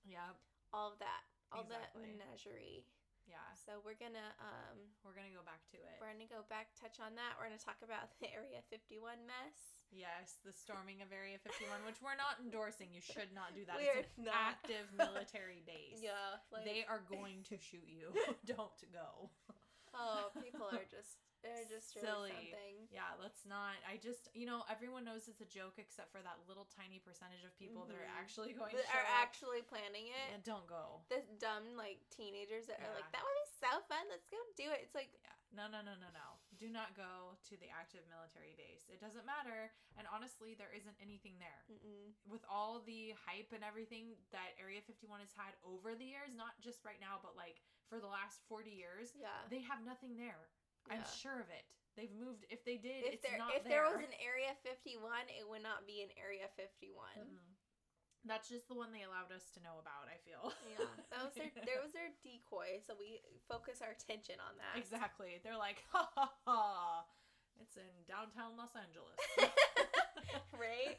[0.04, 0.32] Yeah,
[0.74, 1.22] all of that,
[1.52, 2.02] all Exactly.
[2.02, 2.82] that menagerie.
[3.28, 3.44] Yeah.
[3.54, 5.96] So we're gonna um We're gonna go back to it.
[6.00, 7.36] we're gonna go back touch on that.
[7.38, 9.81] We're gonna talk about the Area 51 mess.
[9.92, 12.88] Yes, the storming of Area 51, which we're not endorsing.
[12.96, 13.76] You should not do that.
[13.76, 14.56] We're it's an not.
[14.56, 16.00] active military base.
[16.02, 18.10] Yeah, like they are going to shoot you.
[18.48, 19.28] Don't go.
[19.92, 22.30] oh, people are just they're just really Silly.
[22.32, 22.74] something.
[22.90, 23.76] Yeah, let's not.
[23.84, 27.42] I just, you know, everyone knows it's a joke except for that little tiny percentage
[27.44, 28.20] of people that are Mhm.
[28.22, 30.26] actually going That to are actually planning it.
[30.30, 31.02] Yeah, don't go.
[31.10, 34.06] The dumb like teenagers that are like, that would be so fun.
[34.08, 34.80] Let's go do it.
[34.82, 35.34] It's like, Yeah.
[35.54, 36.40] No, no, no, no, no.
[36.56, 38.88] Do not go to the active military base.
[38.88, 39.70] It doesn't matter.
[39.98, 41.60] And honestly, there isn't anything there.
[41.68, 42.14] mm-mm.
[42.24, 46.58] With all the hype and everything that Area 51 has had over the years, not
[46.60, 49.28] just right now, but like for the last 40 years, yeah.
[49.50, 50.48] they have nothing there.
[50.90, 51.64] I'm sure of it.
[51.94, 52.48] They've moved.
[52.48, 53.84] If they did, If there if there.
[53.84, 54.96] there was an Area 51,
[55.28, 56.96] it would not be an Area 51.
[57.20, 57.52] Mm-mm.
[58.24, 60.54] That's just the one they allowed us to know about, I feel.
[60.72, 63.20] Yeah, that was their there was their decoy, so we
[63.50, 64.78] focus our attention on that.
[64.78, 65.42] Exactly.
[65.44, 67.04] They're like, ha ha ha.
[67.60, 69.18] It's in downtown Los Angeles.
[70.56, 70.96] Right?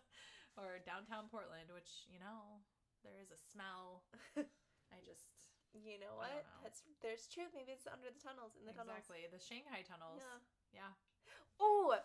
[0.60, 2.60] or downtown Portland, which, you know,
[3.04, 4.04] there is a smell.
[4.36, 5.53] I just.
[5.74, 6.30] You know what?
[6.30, 6.62] know.
[6.62, 7.50] That's there's truth.
[7.52, 9.02] Maybe it's under the tunnels in the tunnels.
[9.02, 9.26] exactly.
[9.26, 10.22] The Shanghai tunnels.
[10.22, 10.86] Yeah.
[10.86, 10.92] Yeah.
[11.58, 11.98] Oh,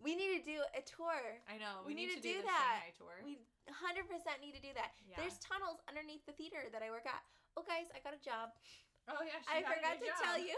[0.00, 1.42] we need to do a tour.
[1.50, 1.82] I know.
[1.84, 2.86] We We, need need, to do, do the that.
[2.86, 3.16] Shanghai tour.
[3.24, 4.94] We 100% need to do that.
[5.04, 5.18] yeah.
[5.18, 7.20] There's tunnels underneath the theater that I work at.
[7.58, 8.54] Oh, guys, I got a job.
[9.10, 9.42] oh, yeah.
[9.50, 10.46] I She got a forgot to tell job.
[10.46, 10.56] you.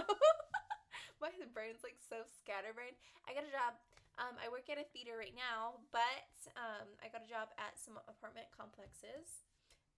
[1.20, 2.96] My brain's like so scatterbrained.
[3.28, 3.76] I got a job.
[4.16, 7.76] Um, I work at a theater right now, but um, I got a job at
[7.76, 9.44] some apartment complexes,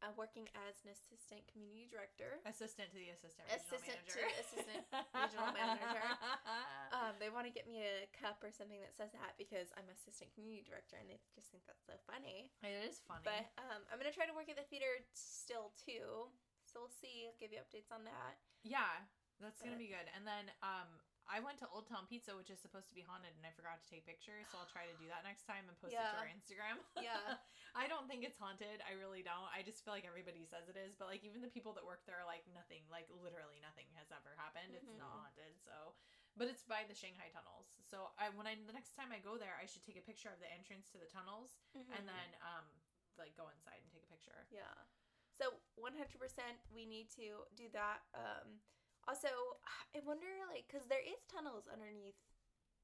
[0.03, 2.43] uh, working as an assistant community director.
[2.45, 4.43] assistant to the assistant Assistant regional to manager.
[4.43, 4.83] assistant
[5.15, 6.05] regional manager.
[6.93, 9.89] Um, they want to get me a cup or something that says that because I'm
[9.89, 12.53] assistant community director, and they just think that's so funny.
[12.61, 13.25] it is funny.
[13.25, 16.29] But um, I'm gonna try to work at the theater still too.
[16.69, 17.25] So we'll see.
[17.33, 18.37] I'll give you updates on that.
[18.61, 18.93] Yeah,
[19.41, 20.05] that's gonna be good.
[20.13, 21.01] And then um,
[21.31, 23.79] I went to Old Town Pizza, which is supposed to be haunted, and I forgot
[23.81, 24.45] to take pictures.
[24.51, 26.77] So I'll try to do that next time and post it to our Instagram.
[27.03, 27.41] Yeah.
[27.73, 28.85] I don't think it's haunted.
[28.85, 29.49] I really don't.
[29.49, 32.05] I just feel like everybody says it is, but like even the people that work
[32.05, 34.77] there are like nothing, like literally nothing has ever happened.
[34.77, 35.25] It's not Mhm.
[35.25, 35.55] haunted.
[35.65, 35.97] So,
[36.37, 37.73] but it's by the Shanghai tunnels.
[37.81, 40.29] So I when I the next time I go there, I should take a picture
[40.29, 42.13] of the entrance to the tunnels and Mhm.
[42.13, 42.67] then um
[43.17, 44.45] like go inside and take a picture.
[44.53, 44.69] Yeah.
[45.33, 48.05] So 100% we need to do that.
[48.13, 48.61] Um
[49.09, 49.29] also
[49.95, 52.19] I wonder like cuz there is tunnels underneath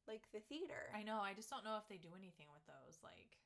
[0.09, 0.89] like the theater.
[0.97, 1.21] I know.
[1.21, 2.97] I just don't know if they do anything with those.
[3.05, 3.37] Like,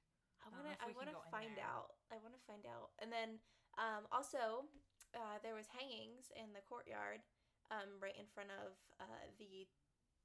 [0.46, 1.98] I want to I want to find out.
[2.14, 2.94] I want to find out.
[3.02, 3.42] And then
[3.78, 4.66] um also
[5.14, 7.20] uh there was hangings in the courtyard
[7.74, 9.66] um right in front of uh the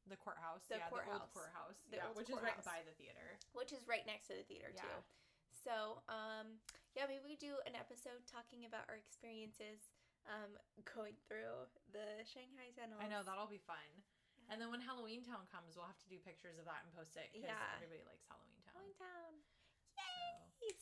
[0.07, 0.63] the courthouse.
[0.69, 1.81] The yeah, the old courthouse.
[1.91, 3.35] The yeah, old which is right by the theater.
[3.51, 4.87] which is right next to the theater Yeah.
[4.87, 4.97] too.
[5.51, 6.61] So, um,
[6.95, 9.91] yeah, maybe we do an episode talking about our experiences
[10.28, 10.51] um,
[10.84, 12.99] going through the Shanghai tunnels.
[13.03, 13.84] I know that'll be fun.
[14.38, 14.53] Yeah.
[14.53, 17.15] And then when Halloween Town comes, we'll have to do pictures of that and post
[17.19, 17.75] it because Yeah.
[17.80, 18.75] everybody likes Halloween Town.
[18.78, 19.34] Going town.
[19.97, 20.03] So,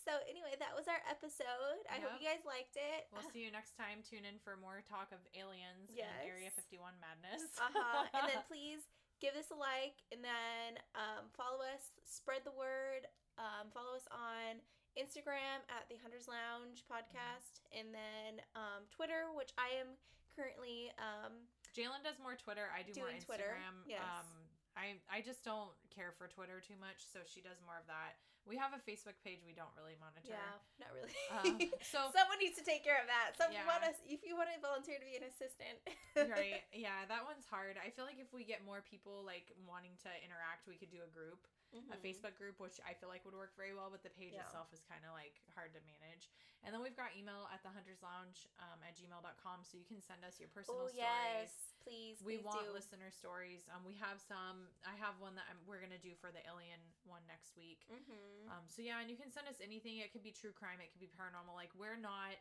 [0.06, 1.82] So anyway, that was our episode.
[1.90, 3.10] I hope you guys liked it.
[3.14, 4.02] we'll see you next time.
[4.06, 6.10] Tune in for more talk of aliens Yes.
[6.22, 7.50] and Area 51 madness.
[7.58, 8.06] uh-huh.
[8.14, 8.86] And then please
[9.22, 13.06] give this a like and then um, follow us, spread the word.
[13.42, 14.62] Um, follow us on
[14.96, 19.96] Instagram at the Hunters Lounge podcast, and then um, Twitter, which I am
[20.36, 22.68] currently um, Jaelynn does more Twitter.
[22.72, 24.00] I do more Doing Twitter, Instagram.
[24.00, 24.04] yes.
[24.04, 24.28] Um,
[24.76, 28.20] I I just don't care for Twitter too much, so she does more of that.
[28.46, 30.30] We have a Facebook page we don't really monitor.
[30.38, 31.18] Yeah, not really.
[31.34, 33.34] Um, so someone needs to take care of that.
[33.42, 33.66] Someone Yeah.
[33.66, 35.82] want us if you want to volunteer to be an assistant.
[36.16, 39.92] right yeah that one's hard i feel like if we get more people like wanting
[40.00, 41.44] to interact we could do a group
[41.92, 42.02] a Mhm.
[42.06, 44.48] facebook group which i feel like would work very well but the page Yeah.
[44.48, 46.30] itself is kind of like hard to manage
[46.64, 50.00] and then we've got email at the hunters lounge um, at gmail.com so you can
[50.02, 52.18] send us your personal Oh stories yes, please.
[52.24, 52.72] we please want do.
[52.74, 56.32] listener stories um, we have some i have one that I'm, we're gonna do for
[56.32, 58.50] the alien one next week Mhm.
[58.50, 59.98] um, so yeah, and you can send us anything.
[59.98, 60.78] It could be true crime.
[60.80, 61.56] It could be paranormal.
[61.56, 62.38] Like we're not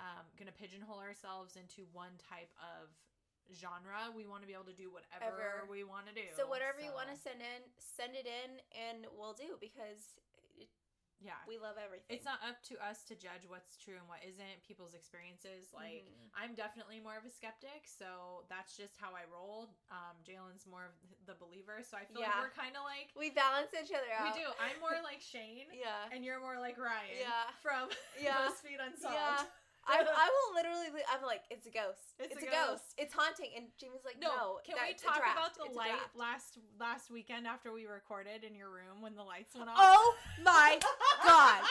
[0.00, 2.88] um, gonna pigeonhole ourselves into one type of
[3.54, 4.10] genre.
[4.16, 5.70] We want to be able to do whatever Ever.
[5.70, 6.26] we want to do.
[6.36, 10.16] so whatever you want to send in, send it in, and we'll do because
[10.58, 10.68] it,
[11.22, 12.10] yeah, we love everything.
[12.10, 14.58] it's not up to us to judge what's true and what isn't.
[14.66, 15.70] People's experiences.
[15.70, 16.34] Like Mhm.
[16.34, 19.70] I'm definitely more of a skeptic, so that's just how I roll.
[19.94, 20.94] Um, Jaelynn's more of
[21.26, 22.34] the believer, so I feel Yeah.
[22.34, 24.34] like we're kind of like we balance each other out.
[24.34, 24.48] we do.
[24.58, 25.70] I'm more like Shane.
[25.78, 26.10] Yeah.
[26.10, 27.50] And you're more like Ryan Yeah.
[27.62, 28.38] from Yeah.
[28.50, 29.14] BuzzFeed Unsolved.
[29.14, 29.46] Yeah.
[29.86, 30.88] I, I will literally.
[31.10, 32.14] I'm like, it's a ghost.
[32.18, 32.70] It's It's, a a ghost.
[32.70, 32.94] ghost.
[32.98, 33.50] It's haunting.
[33.56, 34.44] And Jaymie's like, No, no.
[34.64, 38.70] can we talk about the It's light last last weekend after we recorded in your
[38.70, 39.76] room when the lights went off?
[39.80, 40.14] Oh
[40.44, 40.78] my
[41.26, 41.62] God.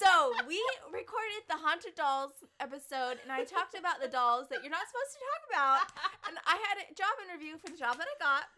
[0.00, 0.56] So we
[0.88, 5.12] recorded the haunted dolls episode, and I talked about the dolls that you're not supposed
[5.12, 5.80] to talk about.
[6.26, 8.48] And I had a job interview for the job that I got,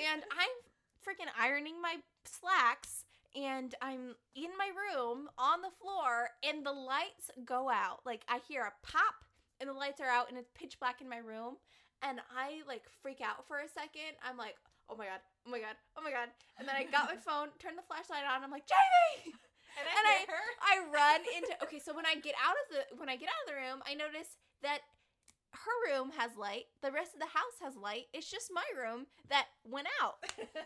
[0.00, 0.54] and I'm
[1.04, 3.04] freaking ironing my slacks
[3.34, 8.00] and I'm in my room on the floor and the lights go out.
[8.06, 9.24] Like I hear a pop
[9.60, 11.56] and the lights are out and it's pitch black in my room
[12.02, 14.14] and I like freak out for a second.
[14.22, 14.54] I'm like,
[14.88, 15.20] "Oh my god.
[15.46, 15.76] Oh my god.
[15.96, 18.44] Oh my god." And then I got my phone, turned the flashlight on.
[18.44, 19.34] I'm like, "Jaymie!"
[19.78, 20.26] And And I.
[20.62, 23.42] I run into Okay, so when I get out of the when I get out
[23.46, 24.82] of the room, I notice that
[25.68, 26.72] her room has light.
[26.80, 28.08] The rest of the house has light.
[28.16, 30.16] It's just my room that went out.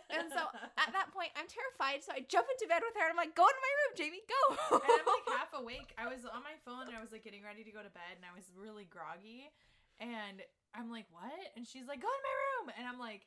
[0.09, 0.47] And so
[0.79, 2.07] at that point, I'm terrified.
[2.07, 4.25] So I jump into bed with her and I'm like, go into my room, Jaymie,
[4.31, 4.43] go.
[4.79, 5.91] and I'm like half awake.
[5.99, 8.15] I was on my phone and I was like getting ready to go to bed
[8.15, 9.51] and I was really groggy.
[9.99, 10.41] And
[10.75, 11.35] I'm like, what?
[11.59, 12.67] And she's like, go in my room.
[12.79, 13.27] And I'm like,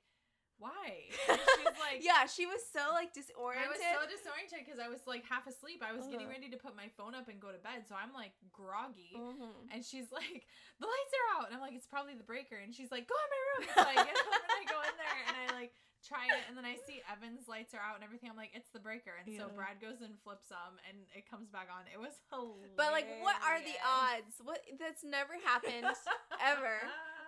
[0.58, 1.10] why?
[1.30, 3.68] And she's like, yeah, she was so like disoriented.
[3.68, 5.84] I was so disoriented because I was like half asleep.
[5.84, 6.38] I was getting Uh-huh.
[6.40, 7.84] ready to put my phone up and go to bed.
[7.90, 9.14] So I'm like groggy.
[9.18, 9.72] Mhm.
[9.74, 10.48] And she's like,
[10.82, 11.46] the lights are out.
[11.50, 12.56] And I'm like, it's probably the breaker.
[12.56, 13.64] And she's like, go in my room.
[13.76, 15.72] So I get up and I go in there and I like
[16.06, 16.44] try it.
[16.48, 18.30] And then I see Evan's lights are out and everything.
[18.30, 19.12] I'm like, it's the breaker.
[19.18, 21.84] And so Brad goes and flips them and it comes back on.
[21.92, 22.78] It was hilarious.
[22.78, 24.38] But like, what are the odds?
[24.46, 25.90] What that's never happened.
[26.40, 26.78] ever.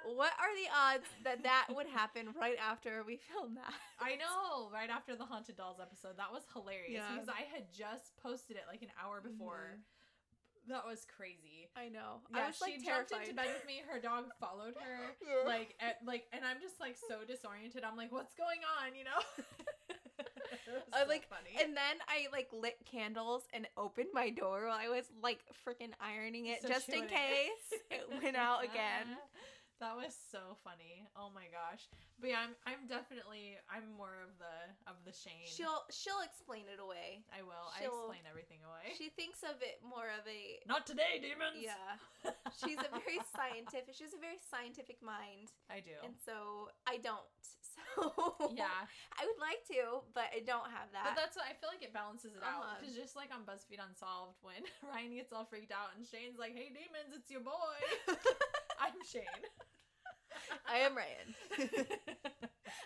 [0.05, 3.73] What are the odds that that would happen right after we filmed that?
[3.99, 6.17] I know, right after the Haunted Dolls episode.
[6.17, 7.11] That was hilarious Yeah.
[7.13, 9.77] because I had just posted it like an hour before.
[9.77, 9.81] Mhm.
[10.69, 11.69] That was crazy.
[11.77, 12.19] I know.
[12.29, 13.81] Yeah, I was like she jumped into bed with me.
[13.89, 15.15] Her dog followed her.
[15.25, 15.47] Yeah.
[15.47, 17.85] Like, at, like, and I'm just like so disoriented.
[17.85, 18.93] I'm like, what's going on?
[18.93, 19.21] You know?
[20.93, 21.55] I so like- funny.
[21.63, 25.91] And then I like lit candles and opened my door while I was like freaking
[26.01, 29.07] ironing it So just in case it went out again.
[29.77, 31.05] That was so funny.
[31.13, 31.85] Oh my gosh.
[32.17, 34.55] But yeah, I'm I'm definitely I'm more of the
[34.89, 35.45] of the Shane.
[35.45, 37.21] She'll she'll explain it away.
[37.29, 37.69] I will.
[37.69, 38.97] I she'll- explain everything away.
[38.97, 41.61] She thinks of it more of a Not today, demons.
[41.61, 42.01] yeah.
[42.57, 43.93] She's a very scientific.
[43.93, 45.93] She's a very scientific mind, I do.
[46.01, 47.21] and so I don't.
[47.77, 48.89] So yeah.
[49.13, 51.13] I would like to, but I don't have that.
[51.13, 52.65] But that's what I feel like it balances it out.
[52.65, 52.81] Uh-huh.
[52.81, 56.57] Because just like on BuzzFeed Unsolved, when Ryan gets all freaked out and Shane's like,
[56.57, 57.77] "Hey, demons, it's your boy."
[58.87, 59.43] I'm Shane.
[60.63, 61.35] I am Ryan.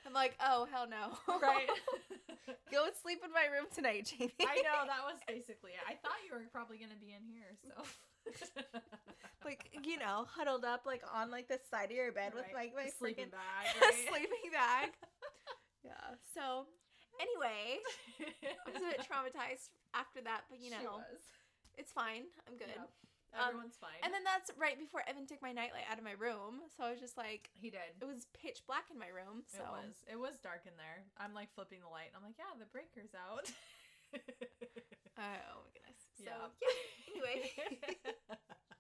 [0.06, 1.14] I'm like, oh hell no.
[1.42, 1.70] right.
[2.72, 4.34] Go and sleep in my room tonight, Jaymie.
[4.42, 5.84] I know that was basically it.
[5.86, 7.86] I thought you were probably gonna be in here, so.
[9.46, 12.74] like you know, huddled up like on like the side of your bed with like
[12.74, 13.66] my sleeping freaking bag.
[13.82, 14.08] Right?
[14.10, 14.90] sleeping bag.
[15.84, 16.18] yeah.
[16.34, 16.66] So
[17.22, 17.82] anyway,
[18.22, 21.02] I was a bit traumatized after that, but you know,
[21.78, 22.26] it's fine.
[22.48, 22.74] I'm good.
[22.74, 22.90] Yep.
[23.32, 23.96] Um, Everyone's fine.
[24.04, 26.92] And then that's right before Evan took my nightlight out of my room, so I
[26.92, 27.96] was just like, he did.
[27.96, 29.48] it was pitch black in my room.
[29.48, 29.96] So It was.
[30.16, 31.08] It was dark in there.
[31.16, 33.48] I'm like flipping the light, and I'm like, yeah, the breaker's out.
[34.12, 34.20] Uh,
[35.48, 36.00] oh my goodness.
[36.20, 36.52] So Yeah.
[36.60, 37.08] yeah.
[37.08, 37.40] Anyway.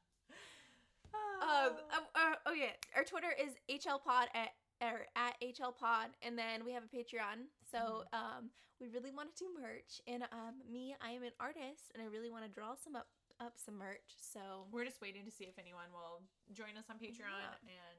[1.41, 6.63] Um, um, uh, oh yeah, our Twitter is hlpod at or at hlpod, and then
[6.65, 7.49] we have a Patreon.
[7.71, 8.49] So um,
[8.79, 12.05] we really want to do merch, and um, me, I am an artist, and I
[12.05, 13.07] really want to draw some up
[13.41, 14.13] up some merch.
[14.21, 16.21] So We're just waiting to see if anyone will
[16.53, 17.73] join us on Patreon, Yeah.
[17.73, 17.97] and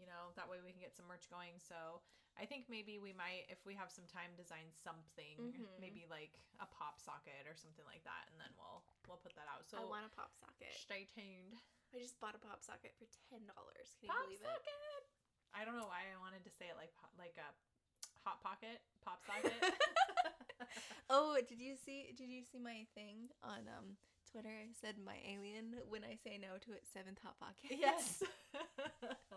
[0.00, 1.60] you know that way we can get some merch going.
[1.60, 2.00] So
[2.40, 5.76] I think maybe we might, if we have some time, design something, Mhm.
[5.78, 9.46] maybe like a pop socket or something like that, and then we'll we'll put that
[9.52, 9.68] out.
[9.68, 10.72] So I want a pop socket.
[10.72, 11.60] stay tuned.
[11.92, 13.92] I just bought a pop socket for ten dollars.
[14.00, 14.64] Can you Pop believe it?
[15.52, 17.52] I don't know why I wanted to say it like like a
[18.24, 19.52] hot pocket pop socket.
[21.10, 22.14] oh, did you see?
[22.16, 23.98] Did you see my thing on um
[24.30, 24.50] Twitter?
[24.50, 27.74] I said my alien when I say no to its seventh hot pocket.
[27.76, 28.22] yes.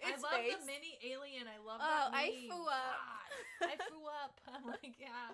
[0.00, 0.56] I love face.
[0.56, 1.44] the mini alien.
[1.48, 2.16] I love Oh, that.
[2.16, 2.48] I meme.
[2.48, 2.96] flew up.
[3.60, 4.34] God, I flew up.
[4.52, 5.32] I'm like, yeah.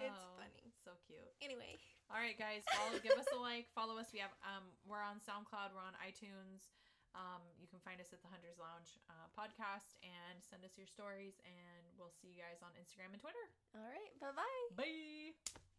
[0.00, 0.72] It's Oh, funny.
[0.84, 1.22] So cute.
[1.44, 1.78] Anyway,
[2.10, 2.64] All right, guys.
[2.74, 3.68] Follow, give us a like.
[3.76, 4.10] Follow us.
[4.12, 5.72] We have um, we're on SoundCloud.
[5.76, 6.68] We're on iTunes.
[7.14, 10.90] Um, you can find us at the Hunters Lounge uh, podcast and send us your
[10.90, 11.38] stories.
[11.46, 13.46] And we'll see you guys on Instagram and Twitter.
[13.78, 14.12] all right.
[14.18, 14.64] Bye bye.
[14.74, 15.73] Bye.